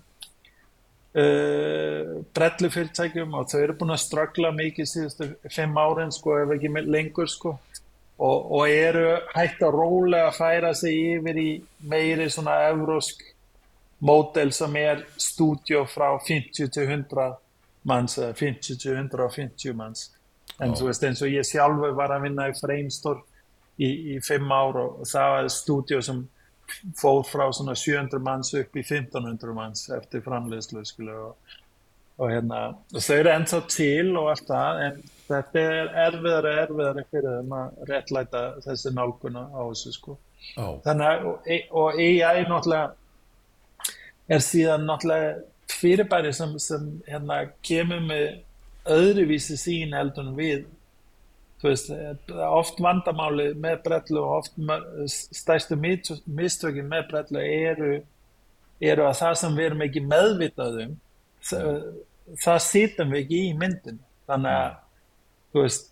[1.19, 2.03] uh,
[2.37, 7.31] brellufyrirtækjum og þau eru búin að ströggla mikið síðustu fimm árin sko ef ekki lengur
[7.31, 7.57] sko
[8.19, 11.49] og, og eru hægt að rólega að færa sig yfir í
[11.91, 13.23] meiri svona evrósk
[13.99, 17.33] módel sem er stúdjó frá 50 til 100
[17.89, 20.07] manns eða 50 til 150 manns
[20.59, 23.23] en þú veist eins og ég sjálfur var að vinna í Framestore
[23.79, 26.25] í, í fimm ár og það var stúdíu sem
[26.99, 30.83] fóð frá svona 700 manns upp í 1500 manns eftir framleiðslu
[31.15, 31.55] og,
[32.19, 32.61] og hérna
[32.93, 34.99] og þau eru ennþá til og allt það en
[35.29, 40.17] þetta er erfiðar og erfiðar fyrir þeim að réttlæta þessi nálguna á þessu sko
[40.57, 40.75] oh.
[40.85, 42.85] þannig og, og AI náttúrulega
[44.29, 45.39] er síðan náttúrulega
[45.69, 48.27] fyrirbæri sem, sem hérna kemur með
[48.87, 50.67] öðruvísi sín heldur en við.
[51.59, 51.89] Þú veist,
[52.47, 54.59] oft vandamáli með brellu og oft
[55.35, 57.97] stærstu mistökin með brellu eru,
[58.79, 60.93] eru að það sem við erum ekki meðvitaðum
[61.45, 61.81] það,
[62.43, 63.99] það sýtum við ekki í myndin
[64.29, 64.77] þannig að
[65.49, 65.91] þú veist,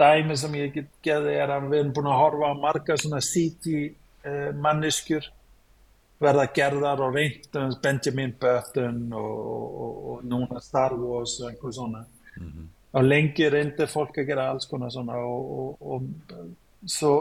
[0.00, 3.22] dæmi sem ég get geði er að við erum búin að horfa á marga svona
[3.24, 5.30] CT uh, manneskjur
[6.20, 12.04] verða gerðar og reyntum Benjamin Button og, og, og núna Star Wars og einhver svona
[12.96, 16.46] og lengi reyndi fólk að gera alls konar svona og, og, og,
[16.88, 17.12] svo,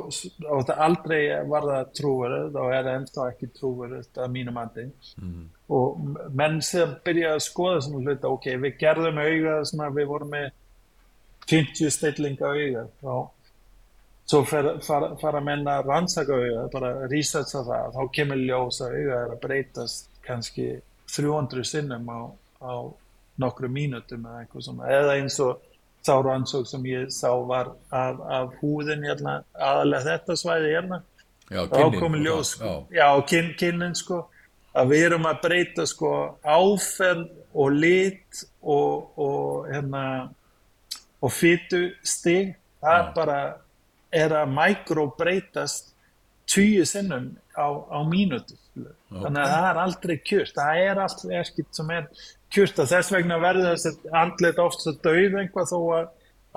[0.48, 1.20] og það aldrei
[1.50, 4.88] var það trúverið og er ennþá ekki trúverið að mínum andi
[5.22, 5.44] mm.
[5.76, 5.96] Og
[6.38, 10.52] menn sem byrja að skoða svona hluta, ok, við gerðum auðvitað svona, við vorum með
[11.50, 13.32] 50 stillinga auðvitað og
[14.26, 14.76] svo fara,
[15.22, 19.42] fara, menn að rannsaka auðvitað, bara researcha það þá kemur ljós að auðvitað er að
[19.48, 20.70] breytast kannski
[21.16, 22.22] 300 sinnum á,
[22.62, 22.74] á
[23.42, 25.64] nokkru mínutum eða eitthvað svona eða eins og
[26.06, 31.02] sá rannsók sem ég sá var af, af húðin hérna, aðalega þetta svæði hérna
[31.50, 34.22] já, kynnin, ákomi ljós já, já kyn, kynnin sko
[34.76, 36.12] að við erum að breyta sko
[36.42, 37.26] áferð
[37.56, 40.04] og lit og, og hérna
[41.24, 43.14] og fytu stig það já.
[43.16, 43.40] bara
[44.16, 45.94] er að mikrobreitast
[46.50, 48.65] tíu sinnum á, á mínutu okay.
[48.76, 50.58] Þannig að það er aldrei kjört.
[50.58, 52.10] Það er allt ekkert sem er
[52.56, 56.12] kjört og þess vegna verður þessi andlet oft svo dauð einhvað þó að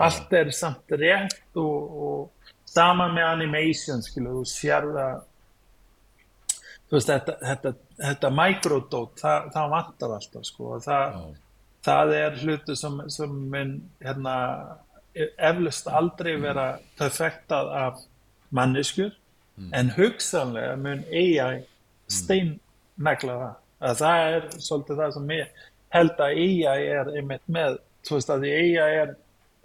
[0.08, 5.22] allt er samt rétt og, og sama með animation skilu, þú sér það
[6.88, 11.16] þú veist þetta, þetta, þetta microdot það, það vantar alltaf sko það,
[11.88, 14.36] það er hlutu sem, sem minn hérna
[15.18, 18.04] eflust aldrei vera perfektað af
[18.54, 19.72] manneskur mm.
[19.74, 21.64] en hugsanlega mun AI
[22.12, 27.78] steinnegla það að það er svolítið það sem ég held að AI er einmitt með,
[28.06, 29.12] þú veist að AI er,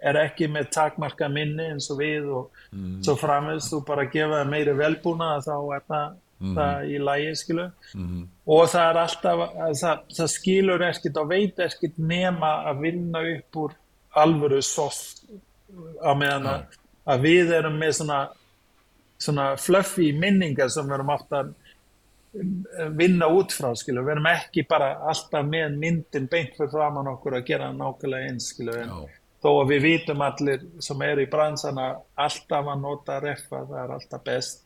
[0.04, 3.00] er ekki með takmarka minni eins og við og mm.
[3.04, 6.14] svo framist þú bara gefa meiri velbúna þá er það,
[6.44, 6.54] mm.
[6.58, 7.66] það í lægi skilu
[7.96, 8.22] mm.
[8.56, 9.42] og það er alltaf
[9.80, 13.76] það, það skilur ekkert og veit ekkert nema að vinna upp úr
[14.24, 15.24] alvöru soft
[15.98, 16.80] á meðan að,
[17.10, 18.20] að við erum með svona,
[19.18, 21.54] svona fluffy minningar sem við erum átt að
[22.98, 27.38] vinna út frá, skilu, við erum ekki bara alltaf með myndin beint fyrir framann okkur
[27.38, 29.18] að gera nákvæmlega eins, skilu, en Já.
[29.44, 31.90] þó að við vitum allir sem eru í bransana
[32.26, 34.64] alltaf að nota reffa, það er alltaf best,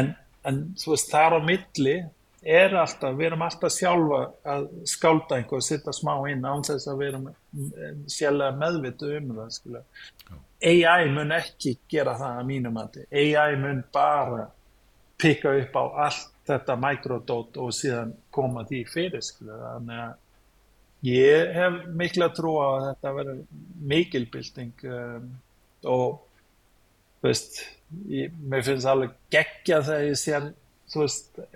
[0.00, 0.14] en,
[0.46, 1.96] en þú veist, þar á milli
[2.40, 4.20] er alltaf, við erum alltaf sjálfa
[4.54, 7.26] að skálda einhver sitta smá inn án þess að við erum
[8.08, 9.82] sjálflega meðvitu um það, skilu.
[10.60, 13.04] AI mun ekki gera það að mínum mati.
[13.12, 14.50] AI mun bara
[15.20, 21.76] pikka upp á allt þetta microdot og síðan koma því fyrir þannig að ég hef
[21.96, 23.42] mikla trú á að þetta verður
[23.92, 25.28] mikilbilding um,
[25.88, 26.18] og
[27.20, 27.60] þú veist
[28.08, 30.40] ég, mér finnst alveg geggja þegar ég sé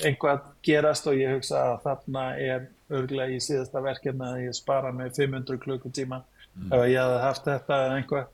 [0.06, 4.92] einhvað gerast og ég hugsa að þarna er örglega í síðasta verkefni að ég spara
[4.94, 6.22] með 500 klukkutíma
[6.70, 8.32] ef ég hefði haft þetta eða einhvað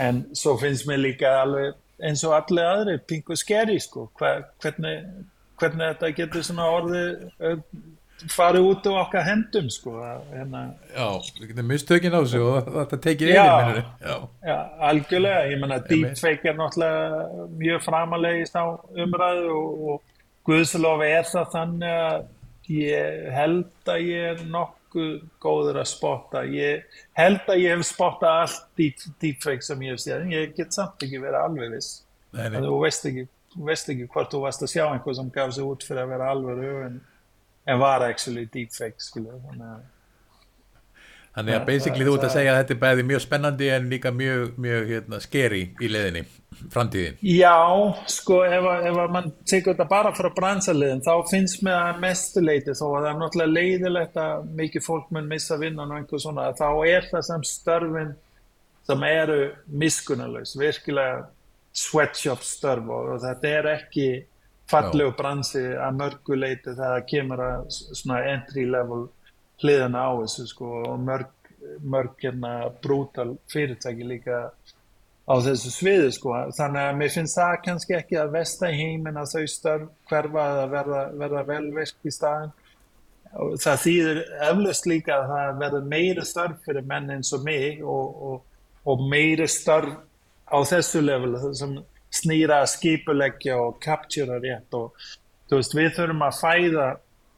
[0.00, 5.04] en svo finnst mér líka alveg eins og allir aðri pingu skeri sko, Hva, hvernig,
[5.62, 7.26] hvernig þetta getur svona orðið
[8.30, 9.96] farið út á okkar hendum sko,
[10.30, 11.06] hérna, Já,
[11.40, 13.40] við getum mistökin á þessu og þetta tekið Já.
[13.42, 13.88] yfir minnur.
[14.02, 14.14] Já,
[14.46, 14.58] já,
[14.90, 18.64] algjörlega, ég menna deepfake er náttúrulega mjög framalegist á
[19.06, 20.08] umræðu og, og
[20.46, 22.22] Guðslof er það þannig að
[22.76, 26.42] ég held að ég er nokkuð góður að spotta.
[26.50, 30.56] Ég held að ég hef spottað allt deep, deepfake sem ég hef séð en ég
[30.56, 31.92] get samt ekki verið alveg viss.
[32.32, 35.66] Þú veist ekki, þú veist ekki hvort þú varst að sjá einhver sem gaf sig
[35.68, 37.00] út fyrir að vera alvöru en,
[37.68, 39.82] en var actually deepfake skilu þannig að
[41.32, 44.10] Þannig að basically þú ert að segja að þetta er bæði mjög spennandi en líka
[44.12, 46.22] mjög, mjög hérna, skeri í leiðinni,
[46.74, 47.14] framtíðin.
[47.24, 47.54] Já,
[48.12, 52.84] sko, ef, ef mann tekur þetta bara frá bransaliðin, þá finnst mér að mestuleiti, þó
[52.90, 56.68] að það er náttúrulega leiðilegt að mikið fólk mun missa vinnan og einhver svona, þá
[56.90, 58.12] er það sem störfin
[58.90, 59.40] sem eru
[59.80, 61.24] miskunnalaus, virkilega
[61.72, 64.06] sweatshop störf og, þetta er ekki
[64.70, 69.06] fallegu bransi að mörgu leiti þegar það kemur að svona entry level
[69.62, 71.32] hliðina á þessu sko og mörg,
[71.80, 72.52] mörg hérna
[72.82, 74.38] brútal fyrirtæki líka
[75.22, 76.34] á þessu sviði sko.
[76.56, 80.46] Þannig að mér finnst það kannski ekki að vesta í heiminn að þau störf hverfa
[80.62, 82.54] að verða, verða velverk í staðin
[83.32, 84.18] og það þýðir
[84.50, 89.04] eflaust líka að það verður meiri störf fyrir menn eins og mig og, og, og
[89.08, 89.94] meiri störf
[90.52, 91.76] á þessu level það sem
[92.12, 94.92] snýra skipuleggja og captura rétt og
[95.48, 96.88] þú veist við þurfum að fæða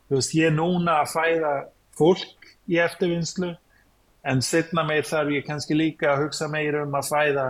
[0.09, 1.53] þú veist ég er núna að fæða
[1.99, 3.53] fólk í eftirvinnslu
[4.25, 7.47] en setna meir þarf ég kannski líka að hugsa meir um að fæða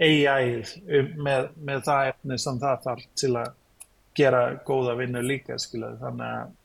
[0.00, 3.50] AI um, með, með það efni sem það þarf til að
[4.16, 5.92] gera góða vinnu líka skilu.
[6.00, 6.56] þannig að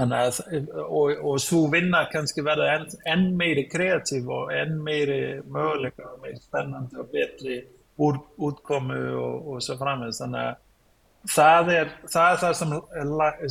[0.00, 0.40] að,
[0.86, 6.22] og, og svo vinna kannski verða enn, enn meiri kreatív og enn meiri möguleika og
[6.24, 7.60] meiri spennandi og betri
[8.00, 10.20] úr, útkomu og, og svo framins.
[10.22, 12.76] Þannig að það er það, er það sem,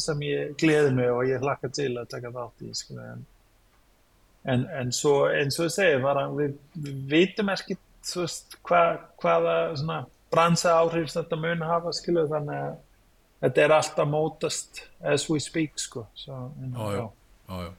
[0.05, 2.73] sem ég gleði mig og ég hlakka til að taka þátt í.
[2.79, 2.97] Sko.
[3.03, 3.25] En,
[4.49, 7.77] en, en svo, eins og ég segi, bara, við, við vitum ekki
[8.15, 8.83] veist, hva,
[9.21, 12.77] hvaða bransa áhrif þetta mun hafa, skilu, þannig að
[13.43, 17.07] þetta er alltaf mótast as we speak sko so, já,
[17.49, 17.69] já.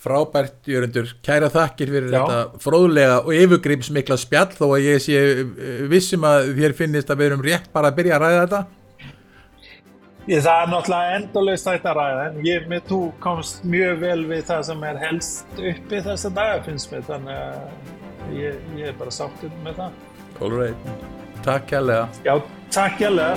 [0.00, 2.22] Frábært, Jörgundur, kæra þakkir fyrir Já.
[2.22, 7.20] þetta fróðlega og yfirgripsmikla spjall þó að ég sé eh, vissum að þér finnist að
[7.20, 8.60] við erum rétt bara að byrja að ræða þetta.
[10.30, 14.20] Ég, það er náttúrulega endalaust þetta að ræða en ég með þú komst mjög vel
[14.30, 18.96] við það sem er helst uppi þessa daga finnst mér þannig að ég, ég er
[19.02, 20.00] bara sáttur með það
[20.40, 20.90] All right.
[21.44, 22.08] Takk kærlega.
[22.24, 22.38] Já,
[22.70, 23.34] Tack, Elle.